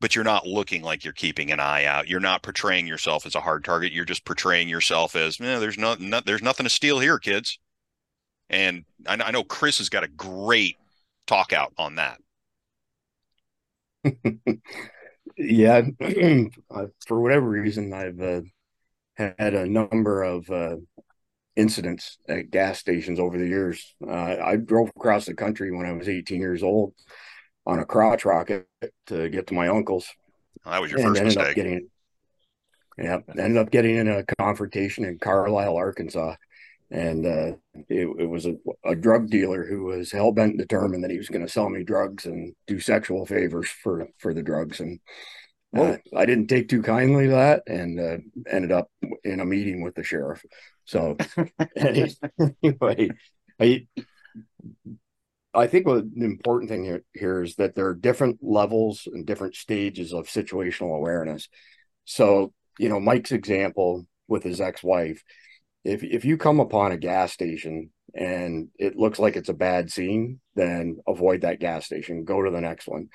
but 0.04 0.16
you're 0.16 0.26
not 0.26 0.46
looking 0.46 0.82
like 0.82 1.06
you're 1.06 1.14
keeping 1.14 1.50
an 1.50 1.62
eye 1.62 1.86
out. 1.86 2.10
You're 2.10 2.20
not 2.20 2.44
portraying 2.44 2.86
yourself 2.86 3.26
as 3.26 3.36
a 3.36 3.40
hard 3.40 3.64
target. 3.64 3.94
You're 3.94 4.04
just 4.04 4.26
portraying 4.26 4.68
yourself 4.68 5.16
as, 5.16 5.40
eh, 5.40 5.60
there's 5.60 5.78
no, 5.78 5.96
no, 5.98 6.20
there's 6.20 6.42
nothing 6.42 6.66
to 6.66 6.70
steal 6.70 7.00
here, 7.00 7.20
kids. 7.20 7.58
And 8.50 8.84
I, 9.08 9.14
I 9.14 9.32
know 9.32 9.46
Chris 9.46 9.78
has 9.78 9.88
got 9.88 10.04
a 10.04 10.10
great 10.10 10.76
talk 11.26 11.54
out 11.54 11.72
on 11.78 11.96
that. 11.96 12.20
yeah, 15.38 15.84
for 17.08 17.22
whatever 17.22 17.48
reason, 17.48 17.94
I've 17.94 18.20
uh, 18.20 18.42
had 19.16 19.54
a 19.54 19.66
number 19.66 20.24
of 20.24 20.50
uh, 20.50 20.78
incidents 21.56 22.18
at 22.28 22.52
gas 22.52 22.80
stations 22.80 23.20
over 23.20 23.38
the 23.38 23.48
years. 23.48 23.96
Uh, 24.06 24.38
I 24.44 24.56
drove 24.56 24.90
across 24.96 25.26
the 25.26 25.34
country 25.34 25.72
when 25.72 25.86
I 25.86 25.92
was 25.92 26.10
18 26.10 26.40
years 26.40 26.64
old 26.64 26.94
on 27.66 27.80
a 27.80 27.86
crotch 27.86 28.26
rocket 28.26 28.68
to 29.08 29.30
get 29.30 29.48
to 29.48 29.54
my 29.54 29.68
uncle's. 29.68 30.08
that 30.66 30.82
was 30.82 30.92
your 30.92 31.02
first 31.02 31.24
mistake. 31.24 31.56
Getting, 31.56 31.90
yeah, 32.98 33.20
ended 33.38 33.58
up 33.58 33.72
getting 33.72 33.96
in 33.96 34.08
a 34.08 34.24
confrontation 34.38 35.06
in 35.06 35.20
Carlisle, 35.20 35.76
Arkansas 35.76 36.36
and 36.94 37.26
uh, 37.26 37.56
it, 37.90 38.08
it, 38.20 38.30
was 38.30 38.46
a, 38.46 38.56
a, 38.86 38.96
drug 38.96 39.28
dealer 39.30 39.66
who 39.66 39.86
was 39.86 40.12
hell 40.12 40.32
bent 40.32 40.58
determined 40.58 41.04
that 41.04 41.10
he 41.10 41.18
was 41.18 41.28
going 41.28 41.46
to 41.46 41.52
sell 41.52 41.68
me 41.68 41.84
drugs 41.84 42.26
and 42.26 42.54
do 42.68 42.80
sexual 42.80 43.26
favors 43.26 43.68
for 43.68 44.08
for 44.20 44.34
the 44.34 44.44
drugs 44.44 44.80
and 44.80 45.00
uh, 45.76 45.98
I 46.16 46.28
didn't 46.28 46.48
take 46.48 46.70
too 46.70 46.84
kindly 46.84 47.26
to 47.26 47.32
that 47.32 47.64
and 47.66 48.00
uh, 48.00 48.18
ended 48.48 48.72
up 48.72 48.90
in 49.24 49.40
a 49.40 49.46
meeting 49.46 49.82
with 49.82 49.96
the 49.96 50.04
sheriff. 50.04 50.44
So 50.86 51.18
anyway, 51.76 53.10
I 53.60 53.88
I 55.56 55.68
think 55.68 55.86
what 55.86 56.06
the 56.14 56.26
important 56.26 56.70
thing 56.70 56.84
here, 56.84 57.04
here 57.14 57.44
is 57.44 57.56
that 57.56 57.76
there 57.76 57.88
are 57.88 57.96
different 57.96 58.40
levels 58.42 59.08
and 59.12 59.26
different 59.26 59.56
stages 59.56 60.14
of 60.14 60.28
situational 60.28 60.96
awareness. 60.96 61.48
So 62.06 62.54
you 62.80 62.90
know 62.90 63.00
Mike's 63.00 63.32
example 63.32 64.06
with 64.28 64.44
his 64.44 64.62
ex-wife 64.62 65.24
if 65.84 66.04
if 66.04 66.26
you 66.26 66.38
come 66.38 66.60
upon 66.60 66.92
a 66.92 66.98
gas 66.98 67.34
station 67.34 67.90
and 68.14 68.70
it 68.78 68.96
looks 68.96 69.20
like 69.20 69.36
it's 69.36 69.50
a 69.50 69.54
bad 69.54 69.92
scene, 69.92 70.40
then 70.56 70.98
avoid 71.08 71.42
that 71.42 71.60
gas 71.60 71.86
station. 71.86 72.24
Go 72.24 72.42
to 72.42 72.52
the 72.52 72.62
next 72.62 72.88
one. 72.88 73.10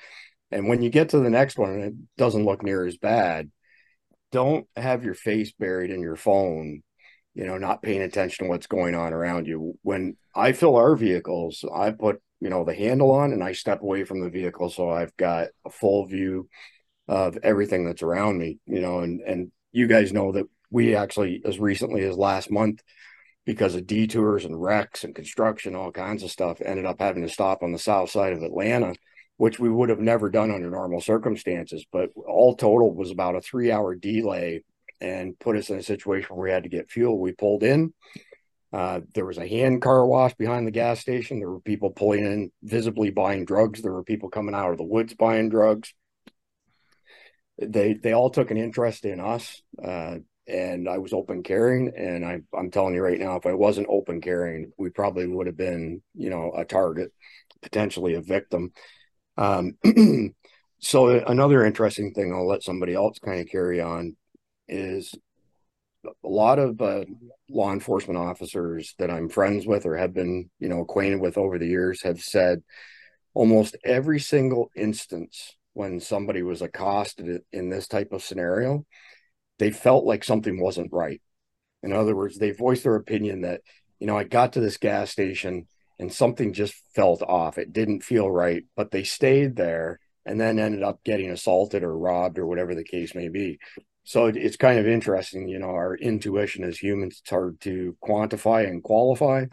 And 0.51 0.67
when 0.67 0.81
you 0.81 0.89
get 0.89 1.09
to 1.09 1.19
the 1.19 1.29
next 1.29 1.57
one 1.57 1.71
and 1.71 1.83
it 1.83 1.93
doesn't 2.17 2.45
look 2.45 2.63
near 2.63 2.85
as 2.85 2.97
bad, 2.97 3.49
don't 4.31 4.67
have 4.75 5.03
your 5.03 5.13
face 5.13 5.51
buried 5.51 5.91
in 5.91 6.01
your 6.01 6.15
phone, 6.15 6.81
you 7.33 7.45
know, 7.45 7.57
not 7.57 7.81
paying 7.81 8.01
attention 8.01 8.45
to 8.45 8.49
what's 8.49 8.67
going 8.67 8.95
on 8.95 9.13
around 9.13 9.47
you. 9.47 9.77
When 9.81 10.17
I 10.35 10.51
fill 10.51 10.75
our 10.75 10.95
vehicles, 10.95 11.63
I 11.73 11.91
put, 11.91 12.21
you 12.39 12.49
know, 12.49 12.63
the 12.63 12.73
handle 12.73 13.11
on 13.11 13.33
and 13.33 13.43
I 13.43 13.53
step 13.53 13.81
away 13.81 14.03
from 14.03 14.21
the 14.21 14.29
vehicle 14.29 14.69
so 14.69 14.89
I've 14.89 15.15
got 15.17 15.47
a 15.65 15.69
full 15.69 16.05
view 16.05 16.47
of 17.07 17.37
everything 17.41 17.85
that's 17.85 18.03
around 18.03 18.37
me, 18.37 18.59
you 18.65 18.81
know, 18.81 18.99
and 18.99 19.21
and 19.21 19.51
you 19.71 19.87
guys 19.87 20.13
know 20.13 20.31
that 20.31 20.45
we 20.71 20.95
actually, 20.95 21.41
as 21.45 21.59
recently 21.59 22.03
as 22.03 22.17
last 22.17 22.51
month, 22.51 22.81
because 23.45 23.73
of 23.73 23.87
detours 23.87 24.45
and 24.45 24.61
wrecks 24.61 25.03
and 25.03 25.15
construction, 25.15 25.75
all 25.75 25.91
kinds 25.91 26.21
of 26.23 26.29
stuff, 26.31 26.61
ended 26.63 26.85
up 26.85 26.99
having 26.99 27.23
to 27.23 27.29
stop 27.29 27.63
on 27.63 27.71
the 27.71 27.79
south 27.79 28.11
side 28.11 28.33
of 28.33 28.43
Atlanta, 28.43 28.93
which 29.39 29.57
we 29.57 29.69
would 29.69 29.87
have 29.87 30.01
never 30.01 30.29
done 30.29 30.51
under 30.51 30.69
normal 30.69 30.99
circumstances. 30.99 31.85
But 31.89 32.09
all 32.27 32.57
total 32.57 32.93
was 32.93 33.09
about 33.09 33.37
a 33.37 33.41
three 33.41 33.71
hour 33.71 33.95
delay 33.95 34.65
and 34.99 35.39
put 35.39 35.55
us 35.55 35.69
in 35.69 35.79
a 35.79 35.81
situation 35.81 36.35
where 36.35 36.43
we 36.43 36.51
had 36.51 36.63
to 36.63 36.69
get 36.69 36.91
fuel. 36.91 37.17
We 37.17 37.31
pulled 37.31 37.63
in. 37.63 37.93
Uh, 38.73 38.99
there 39.13 39.25
was 39.25 39.37
a 39.37 39.47
hand 39.47 39.81
car 39.81 40.05
wash 40.05 40.33
behind 40.33 40.67
the 40.67 40.71
gas 40.71 40.99
station. 40.99 41.39
There 41.39 41.49
were 41.49 41.61
people 41.61 41.89
pulling 41.89 42.25
in, 42.25 42.51
visibly 42.63 43.11
buying 43.11 43.45
drugs. 43.45 43.81
There 43.81 43.93
were 43.93 44.03
people 44.03 44.27
coming 44.27 44.53
out 44.53 44.71
of 44.71 44.77
the 44.77 44.83
woods 44.83 45.13
buying 45.13 45.47
drugs. 45.47 45.93
They 47.57 47.93
they 47.93 48.11
all 48.11 48.29
took 48.29 48.51
an 48.51 48.57
interest 48.57 49.05
in 49.05 49.21
us. 49.21 49.61
Uh, 49.81 50.17
and 50.49 50.89
I 50.89 50.97
was 50.97 51.13
open 51.13 51.43
carrying. 51.43 51.93
And 51.95 52.25
I, 52.25 52.41
I'm 52.53 52.71
telling 52.71 52.93
you 52.93 53.01
right 53.01 53.19
now, 53.19 53.37
if 53.37 53.45
I 53.45 53.53
wasn't 53.53 53.87
open 53.89 54.19
carrying, 54.19 54.73
we 54.77 54.89
probably 54.89 55.27
would 55.27 55.47
have 55.47 55.55
been, 55.55 56.01
you 56.13 56.29
know, 56.29 56.51
a 56.53 56.65
target, 56.65 57.13
potentially 57.61 58.15
a 58.15 58.21
victim. 58.21 58.73
Um, 59.39 59.77
so 60.79 61.09
another 61.25 61.65
interesting 61.65 62.13
thing, 62.13 62.31
I'll 62.31 62.47
let 62.47 62.61
somebody 62.61 62.93
else 62.93 63.17
kind 63.17 63.39
of 63.39 63.47
carry 63.47 63.81
on, 63.81 64.15
is 64.67 65.15
a 66.05 66.27
lot 66.27 66.59
of 66.59 66.79
uh, 66.81 67.05
law 67.49 67.73
enforcement 67.73 68.19
officers 68.19 68.93
that 68.99 69.09
I'm 69.09 69.29
friends 69.29 69.65
with 69.65 69.85
or 69.85 69.97
have 69.97 70.13
been, 70.13 70.49
you 70.59 70.69
know, 70.69 70.81
acquainted 70.81 71.21
with 71.21 71.37
over 71.37 71.57
the 71.57 71.67
years 71.67 72.03
have 72.03 72.21
said 72.21 72.61
almost 73.33 73.75
every 73.83 74.19
single 74.19 74.69
instance 74.75 75.55
when 75.73 75.99
somebody 75.99 76.43
was 76.43 76.61
accosted 76.61 77.41
in 77.51 77.69
this 77.69 77.87
type 77.87 78.11
of 78.11 78.23
scenario 78.23 78.85
they 79.59 79.71
felt 79.71 80.05
like 80.05 80.23
something 80.23 80.59
wasn't 80.59 80.91
right. 80.91 81.21
In 81.83 81.93
other 81.93 82.15
words, 82.15 82.37
they 82.37 82.51
voiced 82.51 82.83
their 82.83 82.95
opinion 82.95 83.41
that, 83.41 83.61
you 83.99 84.07
know, 84.07 84.17
I 84.17 84.23
got 84.23 84.53
to 84.53 84.61
this 84.61 84.77
gas 84.77 85.11
station 85.11 85.67
and 85.99 86.11
something 86.11 86.53
just 86.53 86.73
felt 86.95 87.21
off. 87.21 87.57
It 87.57 87.73
didn't 87.73 88.03
feel 88.03 88.31
right, 88.31 88.63
but 88.75 88.91
they 88.91 89.03
stayed 89.03 89.55
there 89.55 89.99
and 90.25 90.39
then 90.39 90.59
ended 90.59 90.81
up 90.81 91.03
getting 91.03 91.29
assaulted 91.29 91.83
or 91.83 91.97
robbed 91.97 92.39
or 92.39 92.47
whatever 92.47 92.73
the 92.73 92.83
case 92.83 93.13
may 93.13 93.29
be. 93.29 93.59
So 94.03 94.27
it's 94.27 94.57
kind 94.57 94.79
of 94.79 94.87
interesting, 94.87 95.47
you 95.47 95.59
know, 95.59 95.69
our 95.69 95.95
intuition 95.95 96.63
as 96.63 96.77
humans, 96.77 97.19
it's 97.21 97.29
hard 97.29 97.59
to 97.61 97.95
quantify 98.03 98.67
and 98.67 98.81
qualify. 98.81 99.45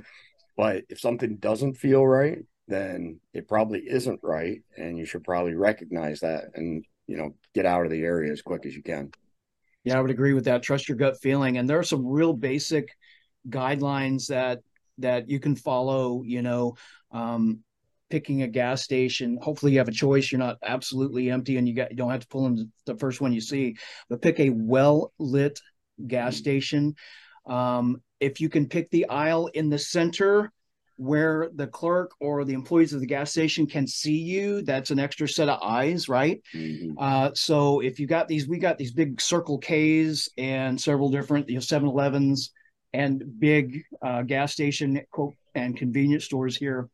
But 0.56 0.84
if 0.88 1.00
something 1.00 1.36
doesn't 1.36 1.74
feel 1.74 2.06
right, 2.06 2.38
then 2.68 3.20
it 3.34 3.48
probably 3.48 3.80
isn't 3.80 4.20
right. 4.22 4.62
And 4.76 4.96
you 4.96 5.04
should 5.04 5.24
probably 5.24 5.54
recognize 5.54 6.20
that 6.20 6.44
and, 6.54 6.84
you 7.06 7.16
know, 7.16 7.34
get 7.54 7.66
out 7.66 7.84
of 7.84 7.90
the 7.90 8.02
area 8.02 8.32
as 8.32 8.40
quick 8.40 8.64
as 8.64 8.74
you 8.74 8.82
can. 8.82 9.10
Yeah, 9.84 9.98
I 9.98 10.00
would 10.00 10.10
agree 10.10 10.32
with 10.32 10.46
that. 10.46 10.62
Trust 10.62 10.88
your 10.88 10.96
gut 10.96 11.20
feeling. 11.20 11.58
And 11.58 11.68
there 11.68 11.78
are 11.78 11.84
some 11.84 12.06
real 12.06 12.32
basic 12.32 12.88
guidelines 13.48 14.26
that 14.28 14.60
that 14.98 15.28
you 15.28 15.40
can 15.40 15.56
follow, 15.56 16.22
you 16.24 16.42
know, 16.42 16.76
um, 17.10 17.60
picking 18.10 18.42
a 18.42 18.48
gas 18.48 18.82
station. 18.82 19.38
Hopefully 19.40 19.72
you 19.72 19.78
have 19.78 19.88
a 19.88 19.92
choice. 19.92 20.30
You're 20.30 20.38
not 20.38 20.58
absolutely 20.62 21.30
empty 21.30 21.56
and 21.56 21.68
you 21.68 21.74
got 21.74 21.90
you 21.90 21.96
don't 21.96 22.10
have 22.10 22.20
to 22.20 22.28
pull 22.28 22.46
in 22.46 22.70
the 22.84 22.96
first 22.96 23.20
one 23.20 23.32
you 23.32 23.40
see, 23.40 23.76
but 24.08 24.22
pick 24.22 24.38
a 24.40 24.50
well 24.50 25.12
lit 25.18 25.60
gas 26.06 26.36
station. 26.36 26.94
Um, 27.46 28.02
if 28.20 28.40
you 28.40 28.48
can 28.48 28.68
pick 28.68 28.90
the 28.90 29.08
aisle 29.08 29.48
in 29.48 29.70
the 29.70 29.78
center 29.78 30.52
where 30.96 31.50
the 31.54 31.66
clerk 31.66 32.12
or 32.20 32.44
the 32.44 32.54
employees 32.54 32.92
of 32.92 33.00
the 33.00 33.06
gas 33.06 33.30
station 33.30 33.66
can 33.66 33.86
see 33.86 34.16
you 34.16 34.62
that's 34.62 34.90
an 34.90 34.98
extra 34.98 35.28
set 35.28 35.48
of 35.48 35.60
eyes 35.62 36.08
right 36.08 36.42
mm-hmm. 36.54 36.92
uh, 36.98 37.30
so 37.34 37.80
if 37.80 38.00
you 38.00 38.06
got 38.06 38.28
these 38.28 38.48
we 38.48 38.58
got 38.58 38.78
these 38.78 38.92
big 38.92 39.20
circle 39.20 39.58
k's 39.58 40.30
and 40.38 40.80
several 40.80 41.10
different 41.10 41.48
you 41.50 41.56
know 41.56 41.60
7-elevens 41.60 42.50
and 42.96 43.22
big 43.38 43.82
uh, 44.00 44.22
gas 44.22 44.52
station 44.52 45.00
quote 45.10 45.34
and 45.54 45.76
convenience 45.76 46.24
stores 46.24 46.56
here. 46.56 46.88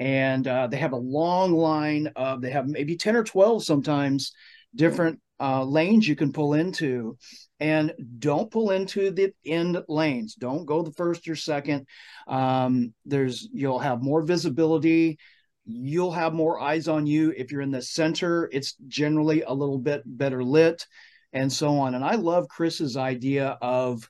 And 0.00 0.46
uh, 0.48 0.66
they 0.66 0.78
have 0.78 0.92
a 0.92 0.96
long 0.96 1.52
line 1.52 2.10
of 2.16 2.42
they 2.42 2.50
have 2.50 2.66
maybe 2.66 2.96
10 2.96 3.14
or 3.14 3.22
12 3.22 3.64
sometimes 3.64 4.32
different 4.74 5.20
uh, 5.40 5.62
lanes 5.62 6.08
you 6.08 6.16
can 6.16 6.32
pull 6.32 6.54
into. 6.54 7.16
And 7.60 7.92
don't 8.18 8.50
pull 8.50 8.72
into 8.72 9.12
the 9.12 9.32
end 9.46 9.78
lanes. 9.88 10.34
Don't 10.34 10.66
go 10.66 10.82
the 10.82 10.92
first 10.92 11.28
or 11.28 11.36
second. 11.36 11.86
Um, 12.26 12.92
there's 13.04 13.48
you'll 13.52 13.78
have 13.78 14.02
more 14.02 14.22
visibility. 14.22 15.18
You'll 15.64 16.12
have 16.12 16.34
more 16.34 16.60
eyes 16.60 16.88
on 16.88 17.06
you 17.06 17.32
if 17.36 17.52
you're 17.52 17.62
in 17.62 17.70
the 17.70 17.80
center. 17.80 18.50
It's 18.52 18.74
generally 18.88 19.42
a 19.42 19.52
little 19.52 19.78
bit 19.78 20.02
better 20.04 20.42
lit 20.42 20.84
and 21.32 21.52
so 21.52 21.78
on. 21.78 21.94
And 21.94 22.04
i 22.04 22.16
love 22.16 22.48
chris's 22.48 22.96
idea 22.96 23.58
of 23.60 24.08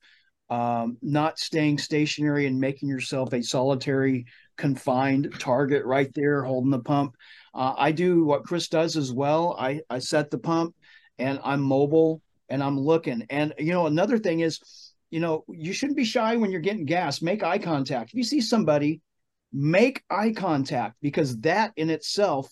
um, 0.54 0.96
not 1.02 1.38
staying 1.38 1.78
stationary 1.78 2.46
and 2.46 2.60
making 2.60 2.88
yourself 2.88 3.32
a 3.32 3.42
solitary 3.42 4.26
confined 4.56 5.32
target 5.38 5.84
right 5.84 6.12
there 6.14 6.44
holding 6.44 6.70
the 6.70 6.78
pump 6.78 7.16
uh, 7.54 7.74
i 7.76 7.90
do 7.90 8.24
what 8.24 8.44
chris 8.44 8.68
does 8.68 8.96
as 8.96 9.12
well 9.12 9.56
i 9.58 9.80
i 9.90 9.98
set 9.98 10.30
the 10.30 10.38
pump 10.38 10.74
and 11.18 11.40
i'm 11.42 11.60
mobile 11.60 12.22
and 12.48 12.62
I'm 12.62 12.78
looking. 12.78 13.26
And 13.30 13.54
you 13.58 13.72
know, 13.72 13.86
another 13.86 14.18
thing 14.18 14.40
is, 14.40 14.60
you 15.10 15.20
know, 15.20 15.44
you 15.48 15.72
shouldn't 15.72 15.96
be 15.96 16.04
shy 16.04 16.36
when 16.36 16.50
you're 16.50 16.60
getting 16.60 16.84
gas. 16.84 17.22
Make 17.22 17.42
eye 17.42 17.58
contact. 17.58 18.10
If 18.10 18.14
you 18.14 18.24
see 18.24 18.40
somebody, 18.40 19.00
make 19.52 20.02
eye 20.10 20.32
contact 20.32 20.96
because 21.00 21.38
that 21.40 21.72
in 21.76 21.90
itself 21.90 22.48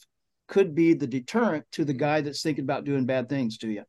could 0.48 0.74
be 0.74 0.94
the 0.94 1.06
deterrent 1.06 1.64
to 1.72 1.84
the 1.84 1.94
guy 1.94 2.20
that's 2.20 2.42
thinking 2.42 2.64
about 2.64 2.84
doing 2.84 3.06
bad 3.06 3.28
things 3.28 3.58
to 3.58 3.68
you. 3.68 3.84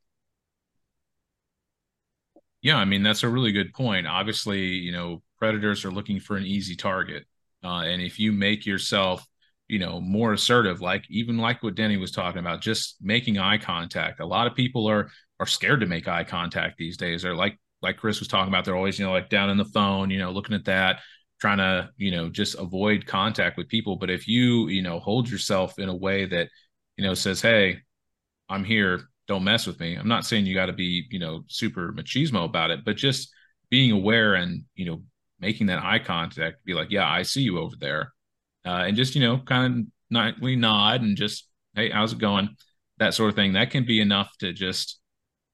Yeah, 2.64 2.78
I 2.78 2.86
mean 2.86 3.04
that's 3.04 3.22
a 3.22 3.28
really 3.28 3.52
good 3.52 3.74
point. 3.74 4.06
Obviously, 4.08 4.62
you 4.62 4.90
know, 4.92 5.22
predators 5.38 5.84
are 5.84 5.92
looking 5.92 6.18
for 6.18 6.36
an 6.36 6.46
easy 6.46 6.76
target. 6.76 7.26
Uh, 7.62 7.82
and 7.82 8.02
if 8.02 8.18
you 8.18 8.32
make 8.32 8.66
yourself, 8.66 9.24
you 9.68 9.78
know, 9.78 10.00
more 10.00 10.32
assertive, 10.32 10.80
like 10.80 11.04
even 11.10 11.38
like 11.38 11.62
what 11.62 11.76
Denny 11.76 11.98
was 11.98 12.10
talking 12.10 12.40
about, 12.40 12.62
just 12.62 12.96
making 13.02 13.38
eye 13.38 13.58
contact. 13.58 14.20
A 14.20 14.26
lot 14.26 14.46
of 14.48 14.56
people 14.56 14.88
are 14.88 15.10
are 15.40 15.46
scared 15.46 15.80
to 15.80 15.86
make 15.86 16.08
eye 16.08 16.24
contact 16.24 16.78
these 16.78 16.96
days. 16.96 17.22
They're 17.22 17.36
like 17.36 17.58
like 17.82 17.98
Chris 17.98 18.18
was 18.18 18.28
talking 18.28 18.48
about, 18.48 18.64
they're 18.64 18.76
always, 18.76 18.98
you 18.98 19.04
know, 19.04 19.12
like 19.12 19.28
down 19.28 19.50
in 19.50 19.58
the 19.58 19.64
phone, 19.66 20.10
you 20.10 20.18
know, 20.18 20.30
looking 20.32 20.54
at 20.56 20.64
that, 20.64 21.00
trying 21.40 21.58
to, 21.58 21.90
you 21.98 22.10
know, 22.12 22.30
just 22.30 22.58
avoid 22.58 23.06
contact 23.06 23.58
with 23.58 23.68
people. 23.68 23.96
But 23.96 24.08
if 24.10 24.26
you, 24.26 24.68
you 24.68 24.82
know, 24.82 25.00
hold 25.00 25.28
yourself 25.28 25.78
in 25.78 25.90
a 25.90 25.94
way 25.94 26.24
that, 26.26 26.48
you 26.96 27.04
know, 27.04 27.14
says, 27.14 27.42
Hey, 27.42 27.80
I'm 28.48 28.64
here, 28.64 29.08
don't 29.26 29.44
mess 29.44 29.66
with 29.66 29.80
me. 29.80 29.94
I'm 29.94 30.08
not 30.08 30.26
saying 30.26 30.46
you 30.46 30.54
got 30.54 30.66
to 30.66 30.72
be, 30.72 31.06
you 31.10 31.18
know, 31.18 31.44
super 31.48 31.92
machismo 31.92 32.44
about 32.44 32.70
it, 32.70 32.84
but 32.84 32.96
just 32.96 33.32
being 33.70 33.90
aware 33.90 34.34
and, 34.34 34.64
you 34.74 34.84
know, 34.84 35.02
making 35.40 35.66
that 35.66 35.82
eye 35.82 35.98
contact, 35.98 36.64
be 36.64 36.74
like, 36.74 36.90
yeah, 36.90 37.08
I 37.08 37.22
see 37.22 37.42
you 37.42 37.58
over 37.58 37.76
there. 37.78 38.12
Uh, 38.64 38.84
and 38.86 38.96
just, 38.96 39.14
you 39.14 39.20
know, 39.20 39.38
kind 39.38 39.74
of 39.74 39.86
nightly 40.10 40.56
nod 40.56 41.02
and 41.02 41.16
just, 41.16 41.48
hey, 41.74 41.90
how's 41.90 42.12
it 42.12 42.18
going? 42.18 42.50
That 42.98 43.14
sort 43.14 43.30
of 43.30 43.34
thing. 43.34 43.54
That 43.54 43.70
can 43.70 43.84
be 43.84 44.00
enough 44.00 44.30
to 44.38 44.52
just 44.52 45.00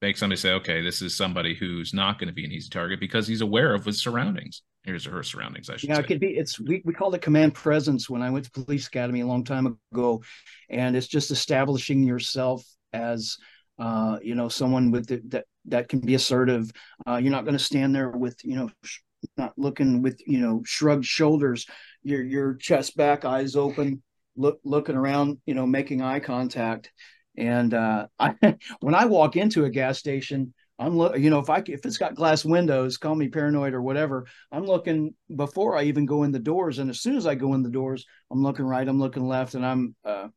make 0.01 0.17
somebody 0.17 0.39
say, 0.39 0.51
okay, 0.53 0.81
this 0.81 1.01
is 1.01 1.15
somebody 1.15 1.55
who's 1.55 1.93
not 1.93 2.19
going 2.19 2.27
to 2.27 2.33
be 2.33 2.45
an 2.45 2.51
easy 2.51 2.69
target 2.69 2.99
because 2.99 3.27
he's 3.27 3.41
aware 3.41 3.73
of 3.73 3.85
his 3.85 4.01
surroundings. 4.01 4.61
Here's 4.83 5.05
her 5.05 5.21
surroundings, 5.21 5.69
I 5.69 5.77
should 5.77 5.89
yeah, 5.89 5.95
say. 5.95 6.01
it 6.01 6.07
could 6.07 6.19
be. 6.19 6.29
It's 6.29 6.59
we 6.59 6.81
we 6.83 6.93
called 6.93 7.13
it 7.13 7.21
command 7.21 7.53
presence 7.53 8.09
when 8.09 8.23
I 8.23 8.31
went 8.31 8.45
to 8.45 8.51
police 8.51 8.87
academy 8.87 9.19
a 9.19 9.27
long 9.27 9.43
time 9.43 9.77
ago, 9.93 10.23
and 10.71 10.95
it's 10.95 11.07
just 11.07 11.29
establishing 11.29 12.03
yourself 12.03 12.65
as 12.91 13.37
uh, 13.81 14.19
you 14.21 14.35
know 14.35 14.47
someone 14.47 14.91
with 14.91 15.07
the, 15.07 15.21
that 15.29 15.45
that 15.65 15.89
can 15.89 15.99
be 15.99 16.13
assertive. 16.13 16.71
Uh, 17.07 17.17
you're 17.17 17.31
not 17.31 17.45
going 17.45 17.57
to 17.57 17.63
stand 17.63 17.95
there 17.95 18.09
with 18.09 18.37
you 18.45 18.55
know 18.55 18.69
sh- 18.83 18.99
not 19.37 19.53
looking 19.57 20.03
with 20.03 20.21
you 20.27 20.39
know 20.39 20.61
shrugged 20.65 21.05
shoulders. 21.05 21.65
Your 22.03 22.21
your 22.21 22.53
chest 22.55 22.95
back, 22.95 23.25
eyes 23.25 23.55
open, 23.55 24.03
look 24.35 24.59
looking 24.63 24.95
around, 24.95 25.39
you 25.47 25.55
know, 25.55 25.65
making 25.65 26.03
eye 26.03 26.19
contact. 26.19 26.91
And 27.35 27.73
uh, 27.73 28.05
I, 28.19 28.35
when 28.81 28.93
I 28.93 29.05
walk 29.05 29.35
into 29.35 29.65
a 29.65 29.69
gas 29.69 29.97
station, 29.97 30.53
I'm 30.77 30.95
look, 30.95 31.17
you 31.17 31.31
know, 31.31 31.39
if 31.39 31.49
I 31.49 31.63
if 31.65 31.83
it's 31.83 31.97
got 31.97 32.15
glass 32.15 32.45
windows, 32.45 32.97
call 32.97 33.15
me 33.15 33.29
paranoid 33.29 33.73
or 33.73 33.81
whatever. 33.81 34.27
I'm 34.51 34.65
looking 34.65 35.15
before 35.35 35.75
I 35.75 35.83
even 35.83 36.05
go 36.05 36.21
in 36.21 36.31
the 36.31 36.39
doors, 36.39 36.77
and 36.77 36.91
as 36.91 37.01
soon 37.01 37.17
as 37.17 37.25
I 37.25 37.33
go 37.33 37.55
in 37.55 37.63
the 37.63 37.69
doors, 37.69 38.05
I'm 38.31 38.43
looking 38.43 38.65
right, 38.65 38.87
I'm 38.87 38.99
looking 38.99 39.27
left, 39.27 39.55
and 39.55 39.65
I'm 39.65 39.95
uh, 40.05 40.27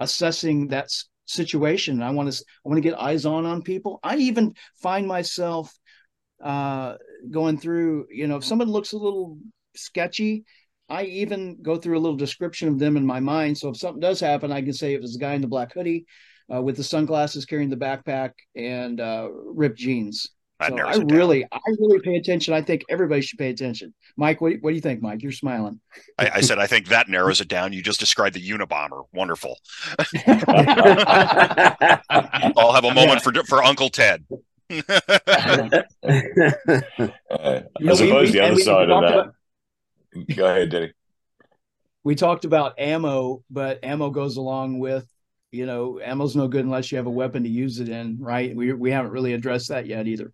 assessing 0.00 0.68
that 0.68 0.88
situation. 1.28 2.02
I 2.02 2.10
want 2.10 2.32
to 2.32 2.44
I 2.64 2.68
want 2.68 2.82
to 2.82 2.88
get 2.88 2.98
eyes 2.98 3.26
on 3.26 3.46
on 3.46 3.62
people. 3.62 4.00
I 4.02 4.16
even 4.16 4.54
find 4.82 5.06
myself 5.06 5.72
uh, 6.42 6.94
going 7.30 7.58
through, 7.58 8.06
you 8.10 8.26
know, 8.26 8.36
if 8.36 8.44
someone 8.44 8.68
looks 8.68 8.92
a 8.92 8.98
little 8.98 9.38
sketchy, 9.74 10.44
I 10.88 11.04
even 11.04 11.58
go 11.62 11.76
through 11.76 11.98
a 11.98 12.00
little 12.00 12.16
description 12.16 12.68
of 12.68 12.78
them 12.78 12.96
in 12.96 13.04
my 13.04 13.20
mind. 13.20 13.58
So 13.58 13.68
if 13.70 13.76
something 13.76 14.00
does 14.00 14.20
happen, 14.20 14.52
I 14.52 14.62
can 14.62 14.72
say 14.72 14.94
if 14.94 15.02
it's 15.02 15.16
a 15.16 15.20
guy 15.20 15.34
in 15.34 15.42
the 15.42 15.48
black 15.48 15.72
hoodie 15.72 16.06
uh, 16.52 16.62
with 16.62 16.76
the 16.76 16.84
sunglasses, 16.84 17.44
carrying 17.44 17.70
the 17.70 17.76
backpack, 17.76 18.32
and 18.56 19.00
uh, 19.00 19.28
ripped 19.30 19.78
jeans. 19.78 20.30
So 20.66 20.76
I 20.76 20.96
really, 20.96 21.44
I 21.52 21.60
really 21.78 22.00
pay 22.00 22.16
attention. 22.16 22.52
I 22.52 22.62
think 22.62 22.82
everybody 22.88 23.20
should 23.20 23.38
pay 23.38 23.50
attention. 23.50 23.94
Mike, 24.16 24.40
what, 24.40 24.54
what 24.60 24.70
do 24.70 24.74
you 24.74 24.80
think, 24.80 25.00
Mike? 25.00 25.22
You're 25.22 25.30
smiling. 25.30 25.78
I, 26.18 26.30
I 26.34 26.40
said 26.40 26.58
I 26.58 26.66
think 26.66 26.88
that 26.88 27.08
narrows 27.08 27.40
it 27.40 27.46
down. 27.46 27.72
You 27.72 27.80
just 27.80 28.00
described 28.00 28.34
the 28.34 28.50
Unabomber. 28.50 29.04
Wonderful. 29.12 29.56
I'll 32.58 32.72
have 32.72 32.84
a 32.84 32.92
moment 32.92 33.20
yeah. 33.24 33.42
for 33.42 33.44
for 33.44 33.62
Uncle 33.62 33.88
Ted. 33.88 34.24
uh, 34.70 34.80
I 34.82 35.94
suppose 37.94 38.32
the 38.32 38.40
other 38.42 38.56
side 38.56 38.90
of 38.90 39.02
that. 39.02 39.14
About, 39.14 39.34
go 40.34 40.44
ahead, 40.44 40.70
Denny. 40.70 40.92
We 42.02 42.16
talked 42.16 42.44
about 42.44 42.80
ammo, 42.80 43.44
but 43.48 43.84
ammo 43.84 44.10
goes 44.10 44.36
along 44.36 44.80
with 44.80 45.06
you 45.50 45.66
know, 45.66 45.98
ammo's 46.00 46.36
no 46.36 46.48
good 46.48 46.64
unless 46.64 46.92
you 46.92 46.98
have 46.98 47.06
a 47.06 47.10
weapon 47.10 47.44
to 47.44 47.48
use 47.48 47.80
it 47.80 47.88
in, 47.88 48.18
right? 48.20 48.54
We 48.54 48.72
we 48.72 48.90
haven't 48.90 49.12
really 49.12 49.32
addressed 49.32 49.68
that 49.68 49.86
yet 49.86 50.06
either. 50.06 50.32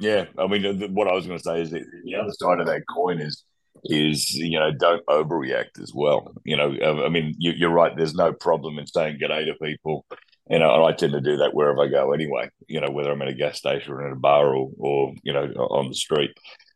Yeah, 0.00 0.24
I 0.38 0.46
mean, 0.46 0.94
what 0.94 1.08
I 1.08 1.12
was 1.12 1.26
going 1.26 1.38
to 1.38 1.44
say 1.44 1.60
is 1.60 1.70
that 1.70 1.84
the 2.04 2.14
other 2.16 2.32
side 2.32 2.58
of 2.58 2.66
that 2.66 2.82
coin 2.88 3.20
is 3.20 3.44
is 3.84 4.34
you 4.34 4.58
know 4.58 4.72
don't 4.72 5.04
overreact 5.06 5.80
as 5.80 5.92
well. 5.94 6.32
You 6.44 6.56
know, 6.56 7.04
I 7.04 7.08
mean, 7.08 7.34
you, 7.38 7.66
are 7.66 7.70
right. 7.70 7.96
There's 7.96 8.14
no 8.14 8.32
problem 8.32 8.78
in 8.78 8.86
saying 8.86 9.18
g'day 9.22 9.46
to 9.46 9.54
people. 9.62 10.06
You 10.48 10.58
know, 10.58 10.74
and 10.74 10.84
I 10.84 10.96
tend 10.96 11.12
to 11.12 11.20
do 11.20 11.36
that 11.36 11.54
wherever 11.54 11.82
I 11.82 11.88
go 11.88 12.12
anyway. 12.12 12.48
You 12.66 12.80
know, 12.80 12.90
whether 12.90 13.10
I'm 13.12 13.22
at 13.22 13.28
a 13.28 13.34
gas 13.34 13.58
station 13.58 13.92
or 13.92 14.06
in 14.06 14.12
a 14.12 14.16
bar 14.16 14.54
or, 14.54 14.70
or 14.78 15.14
you 15.22 15.32
know 15.32 15.44
on 15.44 15.88
the 15.88 15.94
street. 15.94 16.30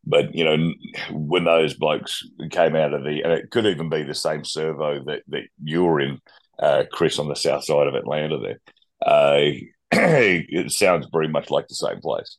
But 0.07 0.35
you 0.35 0.45
know, 0.45 0.73
when 1.11 1.45
those 1.45 1.75
blokes 1.75 2.23
came 2.51 2.77
out 2.77 2.93
of 2.93 3.05
the, 3.05 3.23
and 3.23 3.33
it 3.33 3.51
could 3.51 3.67
even 3.67 3.89
be 3.89 4.03
the 4.03 4.15
same 4.15 4.45
servo 4.45 5.03
that 5.07 5.23
that 5.29 5.45
you're 5.63 6.01
in, 6.01 6.21
uh, 6.59 6.85
Chris, 6.93 7.19
on 7.19 7.29
the 7.29 7.35
south 7.35 7.65
side 7.65 7.87
of 7.87 7.95
Atlanta. 7.95 8.39
There, 8.39 8.61
uh, 9.05 9.41
it 9.93 10.73
sounds 10.73 11.07
very 11.11 11.29
much 11.29 11.51
like 11.51 11.69
the 11.69 11.75
same 11.75 12.01
place. 12.01 12.37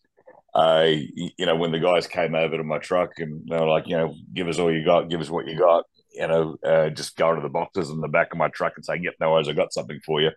You 0.55 1.45
know, 1.45 1.55
when 1.55 1.71
the 1.71 1.79
guys 1.79 2.07
came 2.07 2.35
over 2.35 2.57
to 2.57 2.63
my 2.63 2.77
truck 2.77 3.11
and 3.17 3.47
they 3.49 3.57
were 3.57 3.67
like, 3.67 3.87
you 3.87 3.97
know, 3.97 4.15
give 4.33 4.47
us 4.47 4.59
all 4.59 4.73
you 4.73 4.85
got, 4.85 5.09
give 5.09 5.21
us 5.21 5.29
what 5.29 5.47
you 5.47 5.57
got, 5.57 5.85
you 6.13 6.27
know, 6.27 6.57
uh, 6.65 6.89
just 6.89 7.17
go 7.17 7.35
to 7.35 7.41
the 7.41 7.49
boxes 7.49 7.89
in 7.89 7.99
the 7.99 8.07
back 8.07 8.31
of 8.31 8.37
my 8.37 8.47
truck 8.49 8.73
and 8.75 8.85
say, 8.85 8.99
yep, 9.01 9.15
no 9.19 9.31
worries, 9.31 9.49
I 9.49 9.53
got 9.53 9.73
something 9.73 9.99
for 10.05 10.21
you. 10.21 10.31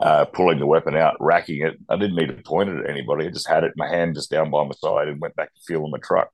Uh, 0.00 0.24
pulling 0.24 0.58
the 0.58 0.66
weapon 0.66 0.96
out, 0.96 1.16
racking 1.20 1.64
it. 1.64 1.78
I 1.88 1.96
didn't 1.96 2.16
need 2.16 2.28
to 2.28 2.42
point 2.42 2.70
it 2.70 2.84
at 2.84 2.90
anybody. 2.90 3.26
I 3.26 3.30
just 3.30 3.48
had 3.48 3.62
it 3.62 3.68
in 3.68 3.72
my 3.76 3.88
hand, 3.88 4.14
just 4.14 4.30
down 4.30 4.50
by 4.50 4.64
my 4.64 4.72
side, 4.82 5.08
and 5.08 5.20
went 5.20 5.36
back 5.36 5.54
to 5.54 5.60
feeling 5.66 5.90
my 5.90 5.98
truck. 6.02 6.30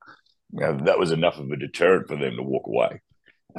You 0.53 0.61
know, 0.61 0.77
that 0.85 0.97
was 0.97 1.11
enough 1.11 1.37
of 1.37 1.51
a 1.51 1.57
deterrent 1.57 2.07
for 2.07 2.15
them 2.15 2.37
to 2.37 2.41
walk 2.41 2.65
away. 2.65 3.01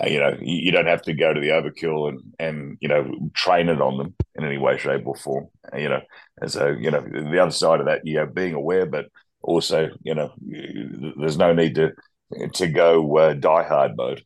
Uh, 0.01 0.07
you 0.07 0.19
know, 0.19 0.37
you, 0.41 0.57
you, 0.57 0.73
don't 0.73 0.87
have 0.87 1.03
to 1.03 1.13
go 1.13 1.35
to 1.35 1.41
the 1.41 1.49
overkill 1.49 2.09
and 2.09 2.21
and 2.39 2.79
you 2.81 2.89
know 2.89 3.31
train 3.35 3.69
it 3.69 3.81
on 3.81 3.99
them 3.99 4.15
in 4.37 4.45
any 4.45 4.57
way, 4.57 4.79
shape, 4.79 5.07
or 5.07 5.17
form. 5.17 5.49
Uh, 5.73 5.77
you 5.77 5.89
know, 5.89 6.01
and 6.41 6.51
so 6.51 6.69
you 6.69 6.91
know 6.91 7.01
the 7.01 7.39
other 7.39 7.51
side 7.51 7.81
of 7.81 7.87
that, 7.87 8.07
you 8.07 8.15
know, 8.17 8.27
being 8.27 8.55
aware, 8.55 8.87
but 8.87 9.07
also 9.43 9.91
you 10.03 10.15
know, 10.15 10.33
there's 11.17 11.39
no 11.39 11.53
need 11.53 11.75
to 11.77 11.93
to 12.55 12.69
go 12.69 13.17
uh, 13.19 13.35
die 13.35 13.65
hard 13.65 13.97
mode. 13.97 14.25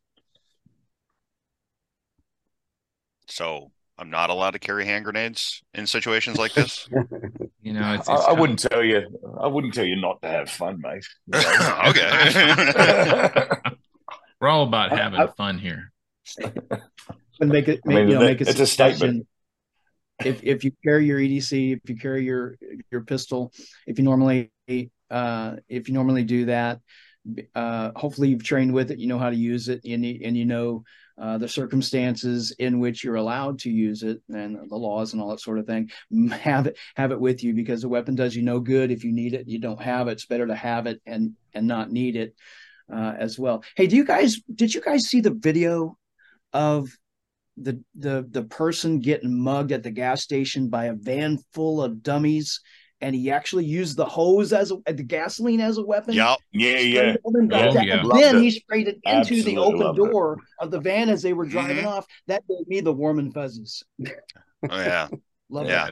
So 3.26 3.70
I'm 3.96 4.10
not 4.10 4.30
allowed 4.30 4.52
to 4.52 4.58
carry 4.58 4.84
hand 4.84 5.04
grenades 5.04 5.62
in 5.72 5.86
situations 5.86 6.36
like 6.36 6.52
this. 6.52 6.88
you 7.62 7.72
know, 7.72 7.94
it's, 7.94 8.08
it's 8.08 8.24
I, 8.24 8.30
I, 8.30 8.32
wouldn't 8.32 8.58
tell 8.58 8.82
you. 8.82 9.06
I 9.40 9.46
wouldn't 9.46 9.72
tell 9.74 9.84
you 9.84 9.96
not 9.96 10.20
to 10.22 10.28
have 10.28 10.50
fun, 10.50 10.80
mate. 10.80 11.06
You 11.32 11.40
know? 11.40 11.80
okay. 11.88 13.48
We're 14.40 14.48
all 14.48 14.64
about 14.64 14.90
having 14.90 15.20
I, 15.20 15.26
fun 15.28 15.58
here. 15.58 15.92
And 17.40 17.50
make 17.50 17.68
it, 17.68 17.80
make, 17.84 17.96
I 17.96 18.00
mean, 18.00 18.08
you 18.08 18.14
know, 18.14 18.20
make 18.20 18.40
it 18.40 18.48
it's 18.48 18.60
a 18.60 18.66
statement. 18.66 19.26
If 20.24 20.42
if 20.44 20.64
you 20.64 20.72
carry 20.84 21.06
your 21.06 21.18
EDC, 21.18 21.76
if 21.76 21.88
you 21.88 21.96
carry 21.96 22.24
your 22.24 22.56
your 22.90 23.02
pistol, 23.02 23.52
if 23.86 23.98
you 23.98 24.04
normally 24.04 24.50
uh, 25.10 25.56
if 25.68 25.88
you 25.88 25.94
normally 25.94 26.24
do 26.24 26.46
that, 26.46 26.80
uh, 27.54 27.90
hopefully 27.96 28.28
you've 28.28 28.44
trained 28.44 28.72
with 28.72 28.90
it. 28.90 28.98
You 28.98 29.06
know 29.06 29.18
how 29.18 29.30
to 29.30 29.36
use 29.36 29.68
it, 29.68 29.80
and 29.84 30.04
you, 30.04 30.20
and 30.24 30.36
you 30.36 30.44
know 30.44 30.84
uh, 31.16 31.38
the 31.38 31.48
circumstances 31.48 32.54
in 32.58 32.80
which 32.80 33.04
you're 33.04 33.14
allowed 33.14 33.58
to 33.60 33.70
use 33.70 34.02
it 34.02 34.20
and 34.28 34.68
the 34.68 34.76
laws 34.76 35.12
and 35.12 35.22
all 35.22 35.28
that 35.28 35.40
sort 35.40 35.58
of 35.58 35.66
thing. 35.66 35.90
Have 36.30 36.66
it 36.66 36.76
have 36.96 37.12
it 37.12 37.20
with 37.20 37.44
you 37.44 37.54
because 37.54 37.82
the 37.82 37.88
weapon 37.88 38.14
does 38.14 38.34
you 38.34 38.42
no 38.42 38.60
good 38.60 38.90
if 38.90 39.04
you 39.04 39.12
need 39.12 39.34
it. 39.34 39.48
You 39.48 39.60
don't 39.60 39.80
have 39.80 40.08
it. 40.08 40.12
It's 40.12 40.26
better 40.26 40.46
to 40.46 40.54
have 40.54 40.86
it 40.86 41.00
and 41.06 41.34
and 41.52 41.66
not 41.66 41.90
need 41.90 42.16
it 42.16 42.34
uh, 42.92 43.14
as 43.18 43.38
well. 43.38 43.64
Hey, 43.76 43.86
do 43.86 43.96
you 43.96 44.04
guys 44.04 44.40
did 44.54 44.74
you 44.74 44.80
guys 44.80 45.04
see 45.04 45.20
the 45.20 45.34
video 45.34 45.96
of 46.52 46.88
the 47.56 47.80
the 47.94 48.26
the 48.28 48.42
person 48.42 48.98
getting 48.98 49.38
mugged 49.38 49.72
at 49.72 49.82
the 49.82 49.90
gas 49.90 50.22
station 50.22 50.68
by 50.68 50.86
a 50.86 50.94
van 50.94 51.38
full 51.52 51.82
of 51.82 52.02
dummies? 52.02 52.60
And 53.00 53.14
he 53.14 53.30
actually 53.30 53.66
used 53.66 53.96
the 53.96 54.06
hose 54.06 54.52
as 54.52 54.70
a, 54.70 54.92
the 54.92 55.02
gasoline 55.02 55.60
as 55.60 55.78
a 55.78 55.84
weapon. 55.84 56.14
Yep. 56.14 56.38
Yeah, 56.52 56.78
yeah. 56.78 57.16
Oh, 57.24 57.32
yeah. 57.50 58.00
And 58.00 58.10
then 58.12 58.42
he 58.42 58.50
sprayed 58.50 58.88
it 58.88 59.00
into 59.04 59.18
Absolutely 59.18 59.56
the 59.56 59.60
open 59.60 59.96
door 59.96 60.34
it. 60.34 60.64
of 60.64 60.70
the 60.70 60.80
van 60.80 61.10
as 61.10 61.20
they 61.20 61.32
were 61.32 61.44
driving 61.44 61.78
mm-hmm. 61.78 61.88
off. 61.88 62.06
That 62.28 62.42
gave 62.48 62.66
me 62.66 62.80
the 62.80 62.92
warm 62.92 63.18
and 63.18 63.34
fuzzies. 63.34 63.82
Oh 64.02 64.08
yeah. 64.70 65.08
Love 65.50 65.66
yeah. 65.66 65.90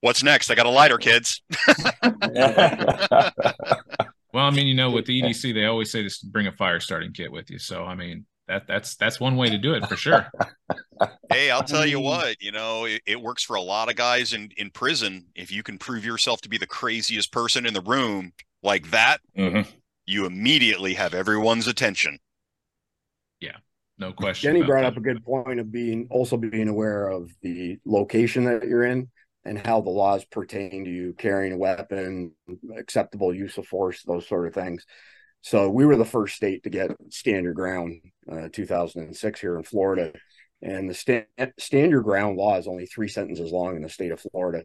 What's 0.00 0.22
next? 0.22 0.50
I 0.50 0.54
got 0.54 0.64
a 0.64 0.70
lighter, 0.70 0.96
kids. 0.96 1.42
Well, 4.32 4.44
I 4.44 4.50
mean, 4.50 4.66
you 4.66 4.74
know, 4.74 4.90
with 4.90 5.06
the 5.06 5.20
EDC, 5.20 5.54
they 5.54 5.64
always 5.64 5.90
say 5.90 6.06
to 6.06 6.26
bring 6.26 6.46
a 6.46 6.52
fire 6.52 6.80
starting 6.80 7.12
kit 7.12 7.32
with 7.32 7.50
you. 7.50 7.58
So, 7.58 7.84
I 7.84 7.94
mean, 7.94 8.26
that 8.50 8.66
that's 8.66 8.96
that's 8.96 9.20
one 9.20 9.36
way 9.36 9.48
to 9.48 9.56
do 9.56 9.74
it 9.74 9.86
for 9.86 9.96
sure. 9.96 10.26
hey, 11.32 11.50
I'll 11.50 11.62
tell 11.62 11.86
you 11.86 12.00
what, 12.00 12.42
you 12.42 12.50
know, 12.50 12.84
it, 12.84 13.00
it, 13.06 13.20
works 13.20 13.44
for 13.44 13.54
a 13.54 13.62
lot 13.62 13.88
of 13.88 13.94
guys 13.94 14.32
in 14.32 14.50
in 14.56 14.70
prison. 14.70 15.26
If 15.36 15.52
you 15.52 15.62
can 15.62 15.78
prove 15.78 16.04
yourself 16.04 16.40
to 16.42 16.48
be 16.48 16.58
the 16.58 16.66
craziest 16.66 17.32
person 17.32 17.64
in 17.64 17.74
the 17.74 17.80
room 17.80 18.32
like 18.64 18.90
that, 18.90 19.20
mm-hmm. 19.38 19.70
you 20.04 20.26
immediately 20.26 20.94
have 20.94 21.14
everyone's 21.14 21.68
attention. 21.68 22.18
Yeah, 23.40 23.58
no 23.98 24.12
question. 24.12 24.52
Denny 24.52 24.66
brought 24.66 24.82
that. 24.82 24.92
up 24.92 24.96
a 24.96 25.00
good 25.00 25.24
point 25.24 25.60
of 25.60 25.70
being 25.70 26.08
also 26.10 26.36
being 26.36 26.68
aware 26.68 27.08
of 27.08 27.30
the 27.42 27.78
location 27.86 28.44
that 28.44 28.66
you're 28.66 28.84
in 28.84 29.08
and 29.44 29.64
how 29.64 29.80
the 29.80 29.90
laws 29.90 30.24
pertain 30.24 30.84
to 30.84 30.90
you 30.90 31.14
carrying 31.16 31.52
a 31.52 31.56
weapon, 31.56 32.32
acceptable 32.76 33.32
use 33.32 33.56
of 33.58 33.66
force, 33.66 34.02
those 34.02 34.26
sort 34.26 34.48
of 34.48 34.54
things. 34.54 34.84
So 35.42 35.70
we 35.70 35.86
were 35.86 35.96
the 35.96 36.04
first 36.04 36.36
state 36.36 36.64
to 36.64 36.70
get 36.70 36.90
stand 37.08 37.44
your 37.44 37.54
ground, 37.54 38.00
uh, 38.30 38.48
2006 38.52 39.40
here 39.40 39.56
in 39.56 39.62
Florida, 39.62 40.12
and 40.62 40.88
the 40.88 40.94
stand, 40.94 41.26
stand 41.58 41.90
your 41.90 42.02
ground 42.02 42.36
law 42.36 42.58
is 42.58 42.66
only 42.66 42.86
three 42.86 43.08
sentences 43.08 43.50
long 43.50 43.76
in 43.76 43.82
the 43.82 43.88
state 43.88 44.12
of 44.12 44.20
Florida, 44.20 44.64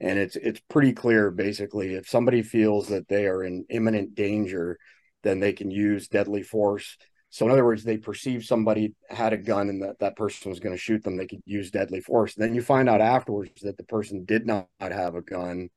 and 0.00 0.18
it's 0.18 0.36
it's 0.36 0.60
pretty 0.68 0.92
clear. 0.92 1.30
Basically, 1.30 1.94
if 1.94 2.08
somebody 2.08 2.42
feels 2.42 2.88
that 2.88 3.08
they 3.08 3.26
are 3.26 3.44
in 3.44 3.66
imminent 3.70 4.14
danger, 4.14 4.78
then 5.22 5.38
they 5.38 5.52
can 5.52 5.70
use 5.70 6.08
deadly 6.08 6.42
force. 6.42 6.96
So 7.30 7.46
in 7.46 7.52
other 7.52 7.64
words, 7.64 7.82
they 7.82 7.96
perceive 7.96 8.44
somebody 8.44 8.94
had 9.08 9.32
a 9.32 9.36
gun 9.36 9.68
and 9.68 9.82
that 9.82 9.98
that 9.98 10.16
person 10.16 10.50
was 10.50 10.60
going 10.60 10.74
to 10.74 10.80
shoot 10.80 11.02
them. 11.02 11.16
They 11.16 11.26
could 11.26 11.42
use 11.44 11.72
deadly 11.72 12.00
force. 12.00 12.34
Then 12.34 12.54
you 12.54 12.62
find 12.62 12.88
out 12.88 13.00
afterwards 13.00 13.50
that 13.62 13.76
the 13.76 13.82
person 13.84 14.24
did 14.24 14.46
not 14.46 14.68
have 14.80 15.16
a 15.16 15.20
gun 15.20 15.70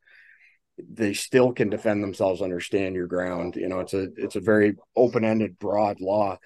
they 0.77 1.13
still 1.13 1.51
can 1.51 1.69
defend 1.69 2.03
themselves 2.03 2.41
under 2.41 2.59
stand 2.59 2.95
your 2.95 3.07
ground 3.07 3.55
you 3.55 3.67
know 3.67 3.79
it's 3.79 3.93
a 3.93 4.07
it's 4.15 4.35
a 4.35 4.41
very 4.41 4.75
open-ended 4.95 5.57
broad 5.59 5.99
law. 5.99 6.37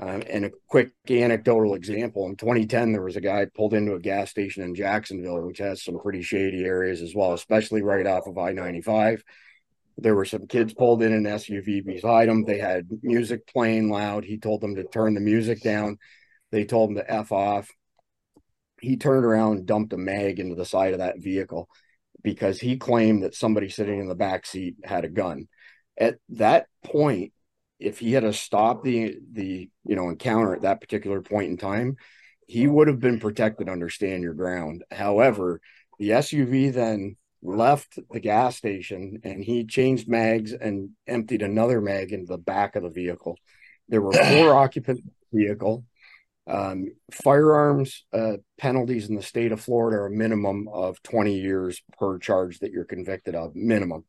Um, 0.00 0.22
and 0.30 0.44
a 0.44 0.50
quick 0.68 0.92
anecdotal 1.10 1.74
example 1.74 2.26
in 2.26 2.36
2010 2.36 2.92
there 2.92 3.02
was 3.02 3.16
a 3.16 3.20
guy 3.20 3.46
pulled 3.52 3.74
into 3.74 3.94
a 3.94 4.00
gas 4.00 4.30
station 4.30 4.62
in 4.62 4.74
jacksonville 4.74 5.40
which 5.42 5.58
has 5.58 5.82
some 5.82 5.98
pretty 5.98 6.22
shady 6.22 6.64
areas 6.64 7.02
as 7.02 7.14
well 7.14 7.32
especially 7.32 7.82
right 7.82 8.06
off 8.06 8.26
of 8.26 8.38
i-95 8.38 9.22
there 9.98 10.14
were 10.14 10.24
some 10.24 10.46
kids 10.46 10.72
pulled 10.72 11.02
in 11.02 11.12
an 11.12 11.24
suv 11.24 11.84
beside 11.84 12.28
him. 12.28 12.44
They 12.44 12.58
had 12.58 12.88
music 13.02 13.46
playing 13.48 13.90
loud. 13.90 14.24
He 14.24 14.38
told 14.38 14.60
them 14.60 14.76
to 14.76 14.84
turn 14.84 15.14
the 15.14 15.20
music 15.20 15.60
down. 15.60 15.98
They 16.52 16.64
told 16.64 16.90
him 16.90 16.96
to 16.96 17.12
f 17.12 17.32
off. 17.32 17.68
He 18.80 18.96
turned 18.96 19.24
around 19.24 19.66
dumped 19.66 19.92
a 19.92 19.98
mag 19.98 20.38
into 20.38 20.54
the 20.54 20.64
side 20.64 20.92
of 20.92 21.00
that 21.00 21.18
vehicle 21.18 21.68
because 22.22 22.60
he 22.60 22.76
claimed 22.76 23.22
that 23.22 23.34
somebody 23.34 23.68
sitting 23.68 24.00
in 24.00 24.08
the 24.08 24.14
back 24.14 24.46
seat 24.46 24.76
had 24.84 25.04
a 25.04 25.08
gun. 25.08 25.48
At 25.98 26.16
that 26.30 26.66
point, 26.84 27.32
if 27.78 27.98
he 27.98 28.12
had 28.12 28.24
to 28.24 28.32
stop 28.32 28.82
the 28.82 29.16
the 29.32 29.70
you 29.84 29.96
know 29.96 30.08
encounter 30.08 30.54
at 30.54 30.62
that 30.62 30.80
particular 30.80 31.20
point 31.20 31.50
in 31.50 31.56
time, 31.56 31.96
he 32.46 32.66
would 32.66 32.88
have 32.88 33.00
been 33.00 33.20
protected 33.20 33.68
under 33.68 33.88
stand 33.88 34.22
your 34.22 34.34
ground. 34.34 34.84
However, 34.90 35.60
the 35.98 36.10
SUV 36.10 36.72
then 36.72 37.16
left 37.42 37.98
the 38.10 38.20
gas 38.20 38.56
station 38.56 39.20
and 39.22 39.44
he 39.44 39.64
changed 39.64 40.08
mags 40.08 40.52
and 40.52 40.90
emptied 41.06 41.42
another 41.42 41.80
mag 41.80 42.12
into 42.12 42.26
the 42.26 42.38
back 42.38 42.74
of 42.74 42.82
the 42.82 42.90
vehicle. 42.90 43.36
There 43.88 44.02
were 44.02 44.12
four 44.12 44.54
occupant 44.56 45.00
vehicle. 45.32 45.84
Um, 46.48 46.92
firearms 47.12 48.04
uh, 48.12 48.38
penalties 48.58 49.08
in 49.08 49.14
the 49.14 49.22
state 49.22 49.52
of 49.52 49.60
Florida 49.60 49.98
are 49.98 50.06
a 50.06 50.10
minimum 50.10 50.68
of 50.72 51.02
20 51.02 51.38
years 51.38 51.82
per 51.98 52.18
charge 52.18 52.60
that 52.60 52.72
you're 52.72 52.84
convicted 52.84 53.34
of, 53.34 53.54
minimum. 53.54 54.04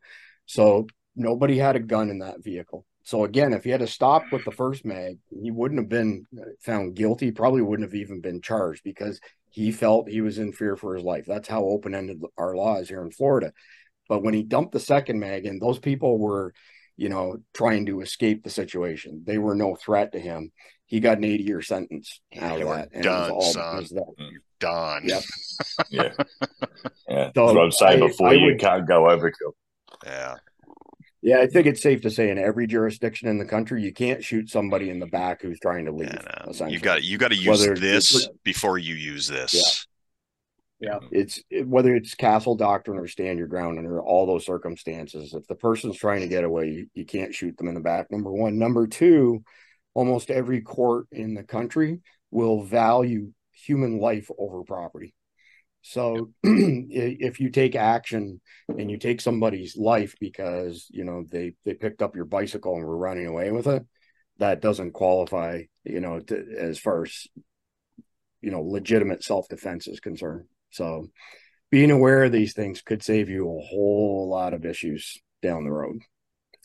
So 0.45 0.87
nobody 1.15 1.57
had 1.57 1.75
a 1.75 1.81
gun 1.81 2.09
in 2.09 2.19
that 2.19 2.43
vehicle. 2.43 2.85
So 3.03 3.23
again, 3.23 3.53
if 3.53 3.63
he 3.63 3.71
had 3.71 3.79
to 3.81 3.87
stop 3.87 4.23
with 4.31 4.45
the 4.45 4.51
first 4.51 4.85
mag, 4.85 5.17
he 5.41 5.51
wouldn't 5.51 5.79
have 5.79 5.89
been 5.89 6.27
found 6.61 6.95
guilty. 6.95 7.31
Probably 7.31 7.61
wouldn't 7.61 7.89
have 7.89 7.99
even 7.99 8.21
been 8.21 8.41
charged 8.41 8.83
because 8.83 9.19
he 9.49 9.71
felt 9.71 10.09
he 10.09 10.21
was 10.21 10.37
in 10.37 10.53
fear 10.53 10.75
for 10.75 10.95
his 10.95 11.03
life. 11.03 11.25
That's 11.25 11.47
how 11.47 11.63
open 11.63 11.95
ended 11.95 12.21
our 12.37 12.55
law 12.55 12.77
is 12.77 12.87
here 12.87 13.01
in 13.01 13.11
Florida. 13.11 13.51
But 14.07 14.23
when 14.23 14.33
he 14.33 14.43
dumped 14.43 14.73
the 14.73 14.79
second 14.79 15.19
mag, 15.19 15.45
and 15.45 15.61
those 15.61 15.79
people 15.79 16.17
were, 16.17 16.53
you 16.99 17.09
know, 17.09 17.37
trying 17.53 17.85
to 17.87 18.01
escape 18.01 18.43
the 18.43 18.49
situation, 18.49 19.23
they 19.25 19.37
were 19.37 19.55
no 19.55 19.75
threat 19.75 20.11
to 20.11 20.19
him 20.19 20.51
he 20.89 20.99
got 20.99 21.19
an 21.19 21.23
80 21.23 21.43
year 21.43 21.61
sentence 21.61 22.19
out 22.39 22.61
of 22.61 22.67
that. 22.67 22.89
And 22.91 23.03
done, 23.03 23.29
all 23.29 23.41
son. 23.43 23.85
Mm, 23.85 24.29
done. 24.59 25.03
Yep. 25.05 25.23
yeah. 25.91 26.01
Yeah. 27.07 27.31
So 27.35 27.45
That's 27.45 27.53
what 27.53 27.57
I'm 27.57 27.71
saying 27.71 28.03
I, 28.03 28.07
before 28.07 28.29
I 28.29 28.33
you 28.33 28.45
would, 28.47 28.59
can't 28.59 28.87
go 28.87 29.03
overkill. 29.03 29.53
Yeah. 30.03 30.35
Yeah, 31.21 31.41
I 31.41 31.47
think 31.47 31.67
it's 31.67 31.81
safe 31.81 32.01
to 32.01 32.09
say 32.09 32.31
in 32.31 32.39
every 32.39 32.65
jurisdiction 32.65 33.27
in 33.27 33.37
the 33.37 33.45
country, 33.45 33.83
you 33.83 33.93
can't 33.93 34.23
shoot 34.23 34.49
somebody 34.49 34.89
in 34.89 34.99
the 34.99 35.05
back 35.05 35.43
who's 35.43 35.59
trying 35.59 35.85
to 35.85 35.91
leave. 35.91 36.11
Yeah, 36.11 36.45
no. 36.59 36.67
You 36.67 36.79
got 36.79 37.03
you 37.03 37.17
got 37.17 37.27
to 37.27 37.35
use 37.35 37.59
whether 37.59 37.75
this 37.75 38.27
before 38.43 38.77
you 38.77 38.95
use 38.95 39.27
this. 39.27 39.85
Yeah, 40.79 40.99
it's 41.11 41.41
it, 41.49 41.67
whether 41.67 41.93
it's 41.93 42.15
castle 42.15 42.55
doctrine 42.55 42.99
or 42.99 43.07
stand 43.07 43.37
your 43.37 43.47
ground 43.47 43.77
under 43.77 44.01
all 44.01 44.25
those 44.25 44.45
circumstances. 44.45 45.33
If 45.33 45.45
the 45.47 45.55
person's 45.55 45.97
trying 45.97 46.21
to 46.21 46.27
get 46.27 46.45
away, 46.45 46.69
you, 46.69 46.87
you 46.93 47.05
can't 47.05 47.35
shoot 47.35 47.57
them 47.57 47.67
in 47.67 47.73
the 47.73 47.81
back. 47.81 48.09
Number 48.11 48.31
one. 48.31 48.57
Number 48.57 48.87
two, 48.87 49.43
almost 49.93 50.31
every 50.31 50.61
court 50.61 51.07
in 51.11 51.33
the 51.33 51.43
country 51.43 51.99
will 52.31 52.63
value 52.63 53.33
human 53.51 53.99
life 53.99 54.29
over 54.37 54.63
property. 54.63 55.13
So 55.81 56.31
if 56.43 57.39
you 57.39 57.49
take 57.49 57.75
action 57.75 58.41
and 58.67 58.89
you 58.89 58.97
take 58.97 59.21
somebody's 59.21 59.77
life 59.77 60.15
because 60.19 60.87
you 60.89 61.03
know 61.03 61.25
they 61.29 61.53
they 61.65 61.73
picked 61.73 62.01
up 62.01 62.15
your 62.15 62.25
bicycle 62.25 62.75
and 62.75 62.85
were 62.85 62.97
running 62.97 63.27
away 63.27 63.51
with 63.51 63.67
it, 63.67 63.85
that 64.37 64.61
doesn't 64.61 64.91
qualify, 64.91 65.63
you 65.83 65.99
know, 65.99 66.19
to, 66.19 66.55
as 66.57 66.79
far 66.79 67.03
as 67.03 67.27
you 68.41 68.51
know 68.51 68.61
legitimate 68.61 69.23
self 69.23 69.47
defense 69.47 69.87
is 69.87 69.99
concerned. 69.99 70.45
So 70.71 71.07
being 71.71 71.91
aware 71.91 72.23
of 72.23 72.31
these 72.31 72.53
things 72.53 72.81
could 72.81 73.03
save 73.03 73.29
you 73.29 73.45
a 73.45 73.61
whole 73.61 74.27
lot 74.29 74.53
of 74.53 74.65
issues 74.65 75.17
down 75.41 75.63
the 75.63 75.71
road, 75.71 75.99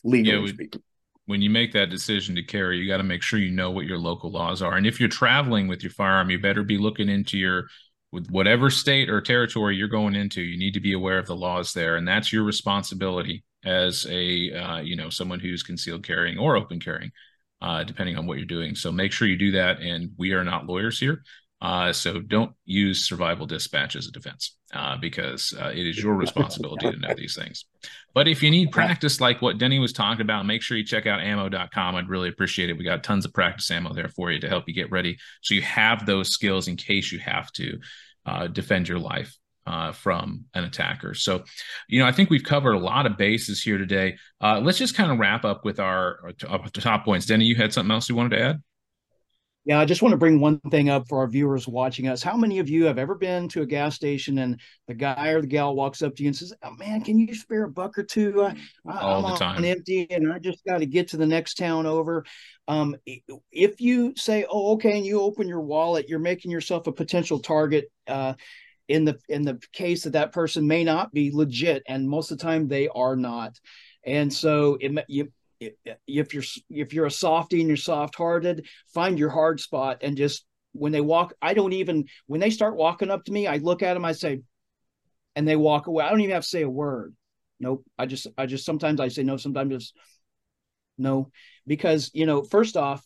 legally 0.03 0.35
yeah, 0.35 0.41
we, 0.41 0.49
speaking 0.49 0.81
when 1.25 1.41
you 1.41 1.49
make 1.49 1.73
that 1.73 1.89
decision 1.89 2.35
to 2.35 2.43
carry, 2.43 2.77
you 2.77 2.87
got 2.87 2.97
to 2.97 3.03
make 3.03 3.23
sure 3.23 3.39
you 3.39 3.51
know 3.51 3.71
what 3.71 3.85
your 3.85 3.97
local 3.97 4.31
laws 4.31 4.61
are. 4.61 4.75
And 4.75 4.85
if 4.85 4.99
you're 4.99 5.09
traveling 5.09 5.67
with 5.67 5.83
your 5.83 5.91
firearm, 5.91 6.29
you 6.29 6.39
better 6.39 6.63
be 6.63 6.77
looking 6.77 7.09
into 7.09 7.37
your 7.37 7.67
with 8.11 8.29
whatever 8.29 8.69
state 8.69 9.09
or 9.09 9.19
territory 9.21 9.75
you're 9.75 9.87
going 9.87 10.15
into. 10.15 10.41
You 10.41 10.57
need 10.57 10.75
to 10.75 10.79
be 10.79 10.93
aware 10.93 11.17
of 11.17 11.25
the 11.25 11.35
laws 11.35 11.73
there, 11.73 11.95
and 11.95 12.07
that's 12.07 12.31
your 12.31 12.43
responsibility 12.43 13.43
as 13.65 14.05
a 14.09 14.53
uh, 14.53 14.77
you 14.77 14.95
know 14.95 15.09
someone 15.09 15.39
who's 15.39 15.63
concealed 15.63 16.05
carrying 16.05 16.37
or 16.37 16.55
open 16.55 16.79
carrying, 16.79 17.11
uh, 17.61 17.83
depending 17.83 18.17
on 18.17 18.27
what 18.27 18.37
you're 18.37 18.45
doing. 18.45 18.75
So 18.75 18.91
make 18.91 19.11
sure 19.11 19.27
you 19.27 19.37
do 19.37 19.51
that. 19.51 19.79
And 19.79 20.11
we 20.17 20.33
are 20.33 20.43
not 20.43 20.67
lawyers 20.67 20.99
here. 20.99 21.23
Uh, 21.65 21.91
so 21.91 22.19
don't 22.19 22.51
use 22.65 23.09
survival 23.09 23.47
dispatch 23.47 23.95
as 23.95 24.05
a 24.05 24.11
defense 24.11 24.55
uh, 24.75 24.95
because 24.97 25.51
uh, 25.59 25.71
it 25.73 25.87
is 25.87 25.97
your 25.97 26.13
responsibility 26.13 26.91
to 26.91 26.97
know 26.99 27.11
these 27.17 27.35
things. 27.35 27.65
But 28.13 28.27
if 28.27 28.43
you 28.43 28.51
need 28.51 28.69
practice 28.71 29.19
like 29.19 29.41
what 29.41 29.57
Denny 29.57 29.79
was 29.79 29.91
talking 29.91 30.21
about, 30.21 30.45
make 30.45 30.61
sure 30.61 30.77
you 30.77 30.85
check 30.85 31.07
out 31.07 31.21
ammo.com. 31.21 31.95
I'd 31.95 32.07
really 32.07 32.29
appreciate 32.29 32.69
it. 32.69 32.77
We 32.77 32.83
got 32.83 33.03
tons 33.03 33.25
of 33.25 33.33
practice 33.33 33.71
ammo 33.71 33.95
there 33.95 34.09
for 34.09 34.31
you 34.31 34.39
to 34.41 34.47
help 34.47 34.65
you 34.67 34.75
get 34.75 34.91
ready 34.91 35.17
so 35.41 35.55
you 35.55 35.63
have 35.63 36.05
those 36.05 36.29
skills 36.29 36.67
in 36.67 36.75
case 36.75 37.11
you 37.11 37.17
have 37.17 37.51
to 37.53 37.79
uh, 38.27 38.45
defend 38.45 38.87
your 38.87 38.99
life. 38.99 39.35
Uh, 39.67 39.91
from 39.91 40.45
an 40.53 40.63
attacker. 40.63 41.15
So, 41.15 41.43
you 41.89 41.97
know, 41.97 42.05
I 42.05 42.11
think 42.11 42.29
we've 42.29 42.43
covered 42.43 42.73
a 42.73 42.79
lot 42.79 43.07
of 43.07 43.17
bases 43.17 43.63
here 43.63 43.79
today. 43.79 44.15
Uh, 44.39 44.59
let's 44.59 44.77
just 44.77 44.93
kind 44.93 45.11
of 45.11 45.17
wrap 45.17 45.43
up 45.43 45.65
with 45.65 45.79
our, 45.79 46.31
our 46.47 46.59
top 46.69 47.03
points. 47.03 47.25
Denny, 47.25 47.45
you 47.45 47.55
had 47.55 47.73
something 47.73 47.91
else 47.91 48.07
you 48.07 48.13
wanted 48.13 48.37
to 48.37 48.41
add? 48.43 48.61
Yeah, 49.65 49.79
I 49.79 49.85
just 49.85 50.03
want 50.03 50.13
to 50.13 50.17
bring 50.17 50.39
one 50.39 50.59
thing 50.69 50.89
up 50.89 51.07
for 51.09 51.17
our 51.17 51.27
viewers 51.27 51.67
watching 51.67 52.07
us. 52.07 52.21
How 52.21 52.37
many 52.37 52.59
of 52.59 52.69
you 52.69 52.85
have 52.85 52.99
ever 52.99 53.15
been 53.15 53.47
to 53.49 53.63
a 53.63 53.65
gas 53.65 53.95
station 53.95 54.37
and 54.37 54.59
the 54.87 54.93
guy 54.93 55.29
or 55.29 55.41
the 55.41 55.47
gal 55.47 55.75
walks 55.75 56.03
up 56.03 56.15
to 56.15 56.23
you 56.23 56.29
and 56.29 56.35
says, 56.35 56.53
"Oh 56.61 56.75
man, 56.75 57.01
can 57.01 57.17
you 57.17 57.33
spare 57.33 57.63
a 57.63 57.69
buck 57.69 57.97
or 57.97 58.03
two? 58.03 58.43
I, 58.43 58.53
the 59.33 59.39
time. 59.39 59.57
on 59.57 59.65
empty 59.65 60.05
and 60.11 60.31
I 60.31 60.37
just 60.37 60.63
got 60.65 60.77
to 60.79 60.85
get 60.85 61.07
to 61.09 61.17
the 61.17 61.25
next 61.25 61.55
town 61.55 61.87
over." 61.87 62.25
Um, 62.67 62.95
if 63.51 63.81
you 63.81 64.13
say, 64.15 64.45
"Oh, 64.47 64.73
okay," 64.73 64.97
and 64.97 65.05
you 65.05 65.19
open 65.19 65.47
your 65.47 65.61
wallet, 65.61 66.09
you're 66.09 66.19
making 66.19 66.51
yourself 66.51 66.85
a 66.85 66.91
potential 66.91 67.39
target. 67.39 67.85
Uh, 68.07 68.33
in 68.87 69.03
the 69.03 69.17
in 69.29 69.41
the 69.41 69.59
case 69.73 70.03
that 70.03 70.13
that 70.13 70.31
person 70.31 70.67
may 70.67 70.83
not 70.83 71.11
be 71.11 71.31
legit, 71.33 71.81
and 71.87 72.07
most 72.07 72.29
of 72.29 72.37
the 72.37 72.43
time 72.43 72.67
they 72.67 72.87
are 72.89 73.15
not. 73.15 73.59
And 74.05 74.31
so 74.31 74.77
it, 74.79 75.03
you, 75.07 75.31
if 75.59 76.33
you're 76.33 76.43
if 76.69 76.93
you're 76.93 77.05
a 77.05 77.11
softy 77.11 77.59
and 77.59 77.67
you're 77.67 77.77
soft 77.77 78.15
hearted 78.15 78.65
find 78.93 79.17
your 79.17 79.29
hard 79.29 79.59
spot 79.59 79.99
and 80.01 80.17
just 80.17 80.45
when 80.73 80.91
they 80.91 81.01
walk 81.01 81.33
i 81.41 81.53
don't 81.53 81.73
even 81.73 82.05
when 82.27 82.41
they 82.41 82.49
start 82.49 82.75
walking 82.75 83.09
up 83.09 83.23
to 83.23 83.31
me 83.31 83.47
i 83.47 83.57
look 83.57 83.81
at 83.81 83.93
them 83.93 84.05
i 84.05 84.11
say 84.11 84.41
and 85.35 85.47
they 85.47 85.55
walk 85.55 85.87
away. 85.87 86.05
I 86.05 86.09
don't 86.09 86.21
even 86.21 86.33
have 86.33 86.43
to 86.43 86.49
say 86.49 86.61
a 86.63 86.69
word. 86.69 87.13
Nope. 87.59 87.85
I 87.97 88.05
just 88.05 88.27
i 88.37 88.45
just 88.45 88.65
sometimes 88.65 88.99
i 88.99 89.07
say 89.07 89.23
no 89.23 89.37
sometimes 89.37 89.71
just 89.71 89.93
no. 90.97 91.29
Because 91.67 92.11
you 92.13 92.25
know 92.25 92.43
first 92.43 92.77
off 92.77 93.03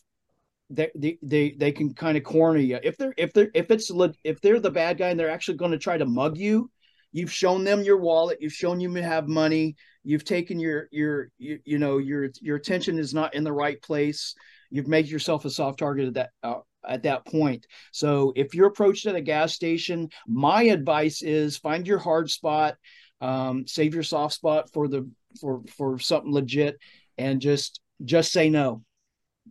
they 0.69 0.89
they 0.95 1.17
they, 1.21 1.51
they 1.51 1.71
can 1.71 1.93
kind 1.93 2.17
of 2.17 2.23
corner 2.23 2.59
you. 2.59 2.79
If 2.81 2.97
they're 2.97 3.13
if 3.17 3.33
they're 3.33 3.51
if 3.53 3.69
it's 3.71 3.91
if 4.23 4.41
they're 4.41 4.59
the 4.59 4.71
bad 4.71 4.97
guy 4.97 5.09
and 5.09 5.19
they're 5.19 5.29
actually 5.29 5.57
going 5.57 5.71
to 5.71 5.77
try 5.77 5.97
to 5.97 6.05
mug 6.05 6.37
you 6.37 6.71
you've 7.11 7.31
shown 7.31 7.63
them 7.63 7.81
your 7.81 7.97
wallet. 7.97 8.39
You've 8.41 8.53
shown 8.53 8.79
you 8.79 8.93
have 8.95 9.27
money. 9.27 9.75
You've 10.03 10.25
taken 10.25 10.59
your 10.59 10.87
your 10.91 11.29
you, 11.37 11.59
you 11.65 11.77
know 11.77 11.97
your 11.97 12.29
your 12.41 12.57
attention 12.57 12.99
is 12.99 13.13
not 13.13 13.33
in 13.35 13.43
the 13.43 13.53
right 13.53 13.81
place. 13.81 14.35
You've 14.69 14.87
made 14.87 15.07
yourself 15.07 15.45
a 15.45 15.49
soft 15.49 15.79
target 15.79 16.07
at 16.07 16.13
that 16.15 16.29
uh, 16.43 16.59
at 16.87 17.03
that 17.03 17.25
point. 17.25 17.65
So 17.91 18.33
if 18.35 18.55
you're 18.55 18.67
approached 18.67 19.05
at 19.05 19.15
a 19.15 19.21
gas 19.21 19.53
station 19.53 20.09
my 20.27 20.63
advice 20.63 21.21
is 21.21 21.57
find 21.57 21.85
your 21.85 21.99
hard 21.99 22.29
spot 22.29 22.75
um, 23.21 23.67
save 23.67 23.93
your 23.93 24.03
soft 24.03 24.35
spot 24.35 24.71
for 24.71 24.87
the 24.87 25.09
for 25.41 25.61
for 25.75 25.99
something 25.99 26.31
legit 26.31 26.77
and 27.17 27.41
just 27.41 27.81
just 28.05 28.31
say 28.31 28.49
no. 28.49 28.83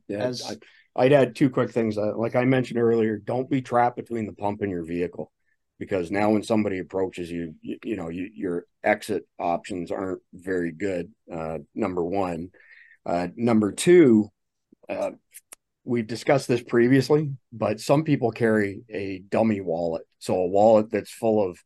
Yeah 0.09 0.25
As, 0.25 0.42
I, 0.97 1.05
I'd 1.05 1.12
add 1.12 1.37
two 1.37 1.51
quick 1.51 1.71
things. 1.71 1.99
Uh, 1.99 2.16
like 2.16 2.35
I 2.35 2.44
mentioned 2.44 2.81
earlier, 2.81 3.18
don't 3.18 3.49
be 3.49 3.61
trapped 3.61 3.97
between 3.97 4.27
the 4.27 4.33
pump 4.33 4.62
and 4.62 4.71
your 4.71 4.85
vehicle 4.85 5.31
because 5.78 6.10
now 6.10 6.30
when 6.30 6.42
somebody 6.42 6.78
approaches 6.78 7.30
you, 7.30 7.54
you, 7.62 7.78
you 7.84 7.96
know, 7.96 8.08
you, 8.08 8.30
your 8.34 8.64
exit 8.82 9.26
options 9.38 9.90
aren't 9.90 10.22
very 10.32 10.72
good. 10.72 11.12
Uh, 11.32 11.58
number 11.74 12.04
one. 12.04 12.50
Uh, 13.06 13.28
number 13.36 13.72
two, 13.72 14.28
uh, 14.88 15.10
we've 15.84 16.06
discussed 16.06 16.48
this 16.48 16.62
previously, 16.62 17.30
but 17.52 17.80
some 17.80 18.04
people 18.04 18.30
carry 18.30 18.82
a 18.90 19.20
dummy 19.30 19.60
wallet. 19.60 20.02
So 20.18 20.34
a 20.34 20.46
wallet 20.46 20.90
that's 20.90 21.10
full 21.10 21.48
of, 21.48 21.58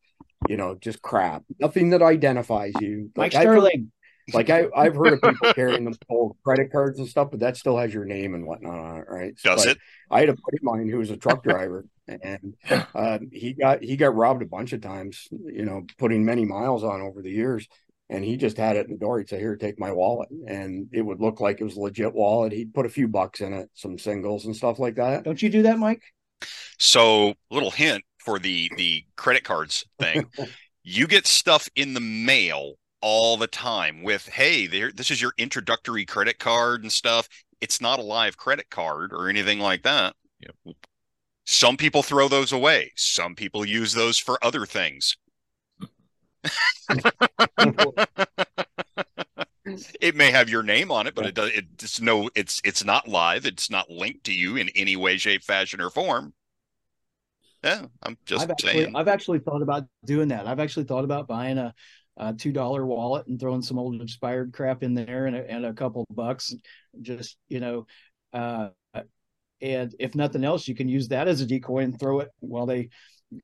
you 0.48 0.56
know, 0.56 0.76
just 0.80 1.02
crap, 1.02 1.42
nothing 1.58 1.90
that 1.90 2.02
identifies 2.02 2.72
you. 2.80 3.10
Mike 3.16 3.32
Sterling. 3.32 3.90
Like 4.32 4.50
I, 4.50 4.66
I've 4.76 4.94
heard 4.94 5.12
of 5.12 5.22
people 5.22 5.48
carrying 5.48 5.84
them 5.84 5.94
full 6.08 6.36
credit 6.44 6.70
cards 6.72 6.98
and 6.98 7.08
stuff, 7.08 7.30
but 7.30 7.40
that 7.40 7.56
still 7.56 7.76
has 7.76 7.92
your 7.92 8.04
name 8.04 8.34
and 8.34 8.46
whatnot 8.46 8.78
on 8.78 8.96
it, 8.98 9.06
right? 9.08 9.34
Does 9.44 9.64
But 9.64 9.72
it? 9.72 9.78
I 10.10 10.20
had 10.20 10.28
a 10.28 10.32
buddy 10.34 10.56
of 10.58 10.62
mine 10.62 10.88
who 10.88 10.98
was 10.98 11.10
a 11.10 11.16
truck 11.16 11.42
driver, 11.42 11.86
and 12.08 12.54
uh, 12.94 13.18
he 13.32 13.52
got 13.54 13.82
he 13.82 13.96
got 13.96 14.14
robbed 14.14 14.42
a 14.42 14.46
bunch 14.46 14.72
of 14.72 14.80
times. 14.80 15.28
You 15.30 15.64
know, 15.64 15.86
putting 15.98 16.24
many 16.24 16.44
miles 16.44 16.84
on 16.84 17.00
over 17.00 17.22
the 17.22 17.30
years, 17.30 17.66
and 18.10 18.24
he 18.24 18.36
just 18.36 18.56
had 18.56 18.76
it 18.76 18.86
in 18.86 18.92
the 18.92 18.98
door. 18.98 19.18
He'd 19.18 19.28
say, 19.28 19.38
"Here, 19.38 19.56
take 19.56 19.78
my 19.80 19.92
wallet," 19.92 20.28
and 20.46 20.88
it 20.92 21.02
would 21.02 21.20
look 21.20 21.40
like 21.40 21.60
it 21.60 21.64
was 21.64 21.76
a 21.76 21.80
legit 21.80 22.14
wallet. 22.14 22.52
He'd 22.52 22.74
put 22.74 22.86
a 22.86 22.90
few 22.90 23.08
bucks 23.08 23.40
in 23.40 23.52
it, 23.52 23.70
some 23.74 23.98
singles 23.98 24.44
and 24.46 24.54
stuff 24.56 24.78
like 24.78 24.96
that. 24.96 25.24
Don't 25.24 25.40
you 25.42 25.48
do 25.50 25.62
that, 25.62 25.78
Mike? 25.78 26.02
So, 26.78 27.34
little 27.50 27.70
hint 27.70 28.04
for 28.18 28.38
the 28.38 28.70
the 28.76 29.04
credit 29.16 29.44
cards 29.44 29.84
thing. 29.98 30.30
you 30.82 31.06
get 31.06 31.26
stuff 31.26 31.68
in 31.76 31.94
the 31.94 32.00
mail 32.00 32.74
all 33.02 33.36
the 33.36 33.46
time 33.46 34.02
with, 34.02 34.28
"Hey, 34.28 34.66
there 34.66 34.92
this 34.92 35.10
is 35.10 35.20
your 35.20 35.34
introductory 35.38 36.04
credit 36.04 36.38
card 36.38 36.82
and 36.82 36.92
stuff." 36.92 37.28
It's 37.60 37.80
not 37.80 37.98
a 37.98 38.02
live 38.02 38.36
credit 38.36 38.70
card 38.70 39.12
or 39.12 39.28
anything 39.28 39.60
like 39.60 39.82
that. 39.82 40.16
Yep. 40.40 40.76
Some 41.44 41.76
people 41.76 42.02
throw 42.02 42.28
those 42.28 42.52
away. 42.52 42.92
Some 42.96 43.34
people 43.34 43.64
use 43.64 43.92
those 43.92 44.18
for 44.18 44.42
other 44.44 44.66
things. 44.66 45.16
It 50.00 50.16
may 50.16 50.30
have 50.30 50.48
your 50.48 50.62
name 50.62 50.90
on 50.90 51.06
it, 51.06 51.14
but 51.14 51.24
it 51.24 51.34
does. 51.34 51.50
It's 51.54 52.00
no. 52.00 52.28
It's 52.34 52.60
it's 52.64 52.84
not 52.84 53.06
live. 53.06 53.46
It's 53.46 53.70
not 53.70 53.88
linked 53.88 54.24
to 54.24 54.32
you 54.32 54.56
in 54.56 54.68
any 54.70 54.96
way, 54.96 55.16
shape, 55.16 55.42
fashion, 55.42 55.80
or 55.80 55.88
form. 55.88 56.34
Yeah, 57.62 57.86
I'm 58.02 58.18
just 58.26 58.42
I've 58.42 58.50
actually, 58.50 58.72
saying. 58.72 58.96
I've 58.96 59.08
actually 59.08 59.38
thought 59.38 59.62
about 59.62 59.84
doing 60.04 60.28
that. 60.28 60.48
I've 60.48 60.58
actually 60.58 60.84
thought 60.84 61.04
about 61.04 61.28
buying 61.28 61.58
a, 61.58 61.72
a 62.16 62.32
two 62.32 62.52
dollar 62.52 62.84
wallet 62.84 63.26
and 63.26 63.40
throwing 63.40 63.62
some 63.62 63.78
old 63.78 64.00
expired 64.00 64.52
crap 64.52 64.82
in 64.82 64.94
there 64.94 65.26
and 65.26 65.36
a, 65.36 65.50
and 65.50 65.64
a 65.64 65.72
couple 65.72 66.06
bucks, 66.10 66.54
just 67.00 67.36
you 67.48 67.60
know, 67.60 67.86
uh, 68.32 68.68
and 69.60 69.94
if 69.98 70.14
nothing 70.14 70.44
else, 70.44 70.66
you 70.66 70.74
can 70.74 70.88
use 70.88 71.08
that 71.08 71.28
as 71.28 71.40
a 71.40 71.46
decoy 71.46 71.84
and 71.84 71.98
throw 71.98 72.20
it 72.20 72.30
while 72.40 72.66
they 72.66 72.88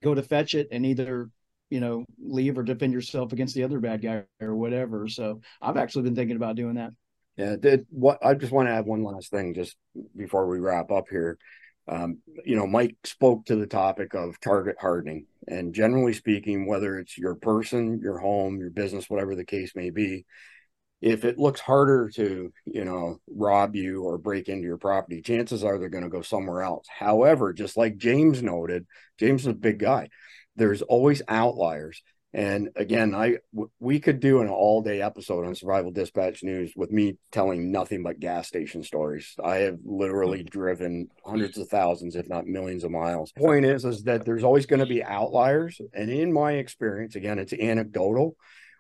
go 0.03 0.15
to 0.15 0.23
fetch 0.23 0.55
it 0.55 0.69
and 0.73 0.85
either 0.85 1.31
you 1.71 1.81
know 1.81 2.05
leave 2.19 2.59
or 2.59 2.63
defend 2.63 2.93
yourself 2.93 3.33
against 3.33 3.55
the 3.55 3.63
other 3.63 3.79
bad 3.79 4.03
guy 4.03 4.25
or 4.41 4.55
whatever. 4.55 5.09
So 5.09 5.41
I've 5.63 5.77
actually 5.77 6.03
been 6.03 6.17
thinking 6.17 6.37
about 6.37 6.57
doing 6.57 6.75
that. 6.75 6.91
Yeah, 7.37 7.55
did 7.57 7.87
what 7.91 8.19
I 8.25 8.35
just 8.35 8.53
want 8.53 8.69
to 8.69 8.73
add 8.73 8.87
one 8.87 9.05
last 9.05 9.31
thing 9.31 9.55
just 9.55 9.77
before 10.17 10.49
we 10.49 10.59
wrap 10.59 10.91
up 10.91 11.05
here. 11.09 11.39
Um, 11.87 12.19
you 12.45 12.57
know, 12.57 12.67
Mike 12.67 12.97
spoke 13.05 13.47
to 13.47 13.57
the 13.57 13.67
topic 13.67 14.15
of 14.15 14.39
target 14.41 14.77
hardening, 14.79 15.27
and 15.49 15.75
generally 15.75 16.13
speaking, 16.13 16.67
whether 16.67 16.99
it's 16.99 17.17
your 17.17 17.35
person, 17.35 18.01
your 18.03 18.19
home, 18.19 18.59
your 18.59 18.71
business, 18.71 19.09
whatever 19.09 19.35
the 19.35 19.45
case 19.45 19.75
may 19.75 19.91
be, 19.91 20.27
if 21.01 21.25
it 21.25 21.39
looks 21.39 21.61
harder 21.61 22.11
to, 22.11 22.53
you 22.65 22.85
know, 22.85 23.21
rob 23.29 23.77
you 23.77 24.03
or 24.03 24.19
break 24.19 24.49
into 24.49 24.67
your 24.67 24.79
property, 24.79 25.23
chances 25.23 25.65
are 25.65 25.79
they're 25.79 25.89
going 25.89 26.05
to 26.05 26.11
go 26.11 26.23
somewhere 26.23 26.63
else. 26.63 26.87
However, 26.89 27.53
just 27.53 27.77
like 27.77 27.97
James 27.97 28.43
noted, 28.43 28.87
James 29.19 29.43
is 29.43 29.47
a 29.49 29.55
big 29.55 29.79
guy. 29.79 30.09
There's 30.57 30.83
always 30.83 31.23
outliers. 31.29 32.03
And 32.35 32.69
again, 32.77 33.15
I 33.15 33.39
w- 33.55 33.71
we 33.81 34.01
could 34.01 34.21
do 34.21 34.41
an 34.41 34.49
all 34.49 34.83
day 34.83 35.01
episode 35.01 35.47
on 35.47 35.55
Survival 35.55 35.91
Dispatch 35.91 36.43
News 36.43 36.73
with 36.77 36.91
me 36.91 37.17
telling 37.33 37.73
nothing 37.73 38.03
but 38.03 38.21
gas 38.21 38.47
station 38.47 38.83
stories. 38.83 39.35
I 39.43 39.59
have 39.59 39.79
literally 39.83 40.43
hmm. 40.43 40.49
driven 40.49 41.09
hundreds 41.25 41.57
of 41.57 41.69
thousands, 41.69 42.17
if 42.17 42.29
not 42.29 42.47
millions 42.47 42.85
of 42.85 42.91
miles. 42.91 43.33
Point 43.33 43.65
is, 43.65 43.85
is 43.85 44.03
that 44.03 44.27
there's 44.27 44.45
always 44.45 44.67
going 44.67 44.81
to 44.81 44.87
be 44.87 45.03
outliers. 45.03 45.81
And 45.95 46.11
in 46.11 46.33
my 46.33 46.53
experience, 46.53 47.17
again, 47.17 47.39
it's 47.39 47.55
anecdotal. 47.55 48.37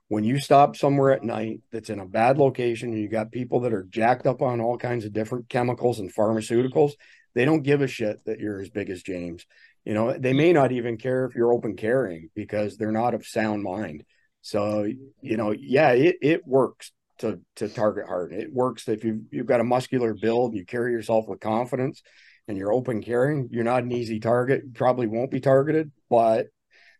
When 0.08 0.24
you 0.24 0.38
stop 0.40 0.74
somewhere 0.74 1.12
at 1.12 1.22
night 1.22 1.60
that's 1.70 1.90
in 1.90 2.00
a 2.00 2.06
bad 2.06 2.38
location 2.38 2.92
and 2.92 3.00
you 3.00 3.08
got 3.08 3.30
people 3.30 3.60
that 3.60 3.74
are 3.74 3.84
jacked 3.84 4.26
up 4.26 4.40
on 4.40 4.60
all 4.60 4.78
kinds 4.78 5.04
of 5.04 5.12
different 5.12 5.50
chemicals 5.50 6.00
and 6.00 6.14
pharmaceuticals, 6.14 6.92
they 7.34 7.44
don't 7.44 7.62
give 7.62 7.82
a 7.82 7.86
shit 7.86 8.24
that 8.24 8.40
you're 8.40 8.60
as 8.60 8.70
big 8.70 8.90
as 8.90 9.02
James. 9.02 9.46
You 9.84 9.94
know, 9.94 10.16
they 10.18 10.32
may 10.32 10.52
not 10.52 10.72
even 10.72 10.96
care 10.96 11.24
if 11.24 11.34
you're 11.34 11.52
open 11.52 11.76
carrying 11.76 12.30
because 12.34 12.76
they're 12.76 12.92
not 12.92 13.14
of 13.14 13.26
sound 13.26 13.62
mind. 13.62 14.04
So, 14.42 14.88
you 15.22 15.36
know, 15.36 15.52
yeah, 15.52 15.90
it, 15.90 16.16
it 16.20 16.46
works 16.46 16.92
to 17.18 17.40
to 17.56 17.68
target 17.68 18.06
hard 18.06 18.32
It 18.32 18.52
works 18.52 18.88
if 18.88 19.04
you've 19.04 19.22
you've 19.30 19.46
got 19.46 19.60
a 19.60 19.64
muscular 19.64 20.14
build, 20.14 20.54
you 20.54 20.64
carry 20.64 20.92
yourself 20.92 21.26
with 21.28 21.40
confidence 21.40 22.02
and 22.46 22.56
you're 22.56 22.72
open 22.72 23.02
carrying, 23.02 23.48
you're 23.50 23.64
not 23.64 23.82
an 23.82 23.92
easy 23.92 24.20
target, 24.20 24.74
probably 24.74 25.06
won't 25.06 25.30
be 25.30 25.40
targeted, 25.40 25.90
but 26.08 26.46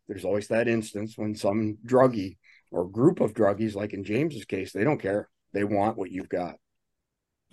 there's 0.06 0.24
always 0.24 0.48
that 0.48 0.68
instance 0.68 1.14
when 1.16 1.34
some 1.34 1.78
druggie 1.86 2.36
or 2.70 2.86
group 2.86 3.20
of 3.20 3.32
druggies, 3.32 3.74
like 3.74 3.94
in 3.94 4.04
James's 4.04 4.44
case, 4.44 4.72
they 4.72 4.84
don't 4.84 5.00
care. 5.00 5.28
They 5.52 5.64
want 5.64 5.96
what 5.96 6.10
you've 6.10 6.28
got. 6.28 6.56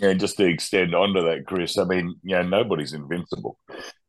And 0.02 0.20
just 0.20 0.36
to 0.38 0.46
extend 0.46 0.94
onto 0.94 1.22
that, 1.22 1.46
Chris, 1.48 1.78
I 1.78 1.86
mean, 1.86 2.16
know, 2.24 2.42
nobody's 2.42 2.92
invincible. 2.92 3.58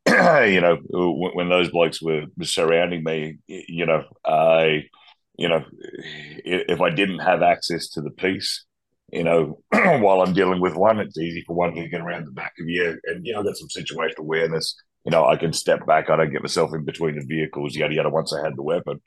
you 0.47 0.61
know, 0.61 0.79
when, 0.91 1.33
when 1.33 1.49
those 1.49 1.71
blokes 1.71 2.01
were 2.01 2.27
surrounding 2.43 3.03
me, 3.03 3.39
you 3.49 3.87
know, 3.87 4.05
I, 4.25 4.85
you 5.37 5.49
know, 5.49 5.65
if 6.45 6.81
I 6.81 6.91
didn't 6.91 7.19
have 7.19 7.43
access 7.43 7.89
to 7.91 8.01
the 8.01 8.11
piece, 8.11 8.65
you 9.13 9.25
know, 9.25 9.61
while 9.71 10.23
I'm 10.23 10.33
dealing 10.33 10.61
with 10.61 10.75
one, 10.75 11.01
it's 11.01 11.19
easy 11.19 11.45
for 11.47 11.57
one 11.57 11.75
to 11.75 11.89
get 11.89 12.01
around 12.01 12.27
the 12.27 12.33
back 12.33 12.53
of 12.61 12.69
you. 12.69 12.99
And, 13.05 13.27
you 13.27 13.33
know, 13.33 13.41
I've 13.41 13.47
got 13.47 13.57
some 13.57 13.69
situational 13.69 14.19
awareness. 14.19 14.77
You 15.05 15.11
know, 15.11 15.27
I 15.27 15.37
can 15.37 15.53
step 15.53 15.87
back. 15.87 16.11
I 16.11 16.17
don't 16.17 16.33
get 16.33 16.43
myself 16.43 16.75
in 16.75 16.85
between 16.85 17.17
the 17.17 17.25
vehicles, 17.25 17.77
yada, 17.77 17.95
yada, 17.95 18.11
once 18.11 18.33
I 18.33 18.45
had 18.45 18.57
the 18.57 18.63
weapon. 18.63 19.01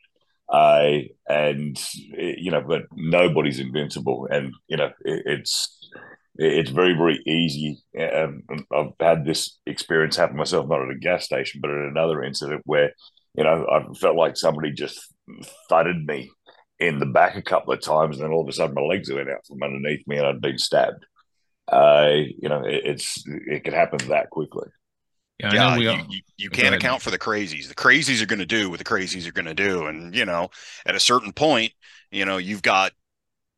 I, 0.51 1.09
and, 1.27 1.79
you 1.93 2.51
know, 2.51 2.61
but 2.61 2.83
nobody's 2.93 3.59
invincible. 3.59 4.27
And, 4.31 4.53
you 4.67 4.77
know, 4.77 4.91
it, 5.05 5.23
it's, 5.25 5.78
it's 6.35 6.69
very 6.69 6.93
very 6.93 7.21
easy. 7.25 7.81
Um, 7.99 8.43
i've 8.73 8.93
had 8.99 9.25
this 9.25 9.59
experience 9.65 10.15
happen 10.15 10.37
myself 10.37 10.67
not 10.67 10.81
at 10.81 10.91
a 10.91 10.99
gas 10.99 11.25
station 11.25 11.59
but 11.61 11.71
at 11.71 11.77
another 11.77 12.23
incident 12.23 12.61
where 12.65 12.93
you 13.35 13.43
know 13.43 13.65
i 13.71 13.93
felt 13.95 14.15
like 14.15 14.37
somebody 14.37 14.71
just 14.71 15.13
thudded 15.69 16.05
me 16.05 16.31
in 16.79 16.99
the 16.99 17.05
back 17.05 17.35
a 17.35 17.41
couple 17.41 17.73
of 17.73 17.81
times 17.81 18.17
and 18.17 18.25
then 18.25 18.31
all 18.31 18.41
of 18.41 18.47
a 18.47 18.53
sudden 18.53 18.75
my 18.75 18.81
legs 18.81 19.11
went 19.11 19.29
out 19.29 19.45
from 19.45 19.61
underneath 19.63 20.07
me 20.07 20.17
and 20.17 20.27
i'd 20.27 20.41
been 20.41 20.57
stabbed. 20.57 21.05
Uh, 21.71 22.23
you 22.39 22.49
know 22.49 22.65
it, 22.65 22.81
it's 22.83 23.23
it 23.27 23.63
can 23.63 23.73
happen 23.73 23.99
that 24.07 24.29
quickly. 24.31 24.67
Yeah, 25.39 25.53
yeah, 25.53 25.77
we 25.77 25.83
you, 25.83 25.89
all, 25.91 26.05
you, 26.09 26.21
you 26.37 26.49
can't 26.49 26.75
account 26.75 27.01
for 27.01 27.11
the 27.11 27.17
crazies. 27.17 27.69
The 27.69 27.75
crazies 27.75 28.21
are 28.21 28.25
going 28.25 28.39
to 28.39 28.45
do 28.45 28.69
what 28.69 28.77
the 28.77 28.83
crazies 28.83 29.25
are 29.27 29.31
going 29.31 29.45
to 29.45 29.53
do, 29.53 29.85
and 29.85 30.13
you 30.13 30.25
know, 30.25 30.49
at 30.85 30.95
a 30.95 30.99
certain 30.99 31.31
point, 31.31 31.71
you 32.11 32.25
know, 32.25 32.37
you've 32.37 32.61
got, 32.61 32.91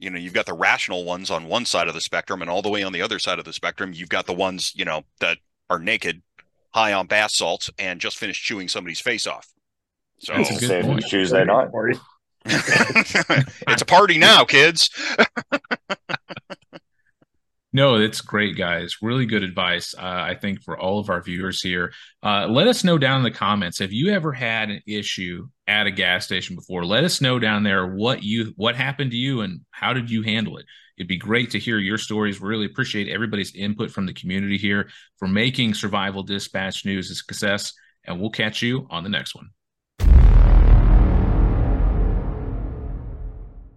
you 0.01 0.09
know, 0.09 0.17
you've 0.17 0.33
got 0.33 0.47
the 0.47 0.53
rational 0.53 1.05
ones 1.05 1.29
on 1.29 1.45
one 1.45 1.63
side 1.63 1.87
of 1.87 1.93
the 1.93 2.01
spectrum, 2.01 2.41
and 2.41 2.49
all 2.49 2.61
the 2.63 2.69
way 2.69 2.81
on 2.81 2.91
the 2.91 3.01
other 3.01 3.19
side 3.19 3.37
of 3.39 3.45
the 3.45 3.53
spectrum, 3.53 3.93
you've 3.93 4.09
got 4.09 4.25
the 4.25 4.33
ones, 4.33 4.73
you 4.75 4.83
know, 4.83 5.03
that 5.19 5.37
are 5.69 5.79
naked, 5.79 6.23
high 6.71 6.91
on 6.91 7.05
bath 7.05 7.31
salts, 7.31 7.69
and 7.77 8.01
just 8.01 8.17
finished 8.17 8.43
chewing 8.43 8.67
somebody's 8.67 8.99
face 8.99 9.27
off. 9.27 9.47
So 10.17 10.33
That's 10.33 10.49
a 10.49 10.59
good 10.59 10.69
Sandwich 10.69 11.03
point. 11.03 11.11
tuesday 11.11 11.45
night 11.45 11.69
it's 12.45 13.81
a 13.81 13.85
party 13.85 14.17
now, 14.17 14.43
kids. 14.43 14.89
No, 17.73 17.99
that's 17.99 18.19
great, 18.19 18.57
guys. 18.57 18.97
Really 19.01 19.25
good 19.25 19.43
advice, 19.43 19.95
uh, 19.97 20.01
I 20.01 20.35
think, 20.35 20.61
for 20.61 20.77
all 20.77 20.99
of 20.99 21.09
our 21.09 21.21
viewers 21.21 21.61
here. 21.61 21.93
Uh, 22.21 22.47
let 22.47 22.67
us 22.67 22.83
know 22.83 22.97
down 22.97 23.17
in 23.17 23.23
the 23.23 23.31
comments. 23.31 23.79
Have 23.79 23.93
you 23.93 24.11
ever 24.11 24.33
had 24.33 24.69
an 24.69 24.81
issue 24.85 25.47
at 25.67 25.87
a 25.87 25.91
gas 25.91 26.25
station 26.25 26.57
before? 26.57 26.85
Let 26.85 27.05
us 27.05 27.21
know 27.21 27.39
down 27.39 27.63
there 27.63 27.87
what 27.87 28.23
you 28.23 28.53
what 28.57 28.75
happened 28.75 29.11
to 29.11 29.17
you 29.17 29.41
and 29.41 29.61
how 29.71 29.93
did 29.93 30.11
you 30.11 30.21
handle 30.21 30.57
it. 30.57 30.65
It'd 30.97 31.07
be 31.07 31.17
great 31.17 31.51
to 31.51 31.59
hear 31.59 31.79
your 31.79 31.97
stories. 31.97 32.41
We 32.41 32.49
Really 32.49 32.65
appreciate 32.65 33.07
everybody's 33.07 33.55
input 33.55 33.89
from 33.89 34.05
the 34.05 34.13
community 34.13 34.57
here 34.57 34.89
for 35.17 35.29
making 35.29 35.73
Survival 35.73 36.23
Dispatch 36.23 36.85
News 36.85 37.09
a 37.09 37.15
success. 37.15 37.73
And 38.03 38.19
we'll 38.19 38.31
catch 38.31 38.61
you 38.61 38.85
on 38.89 39.03
the 39.03 39.09
next 39.09 39.33
one. 39.33 39.49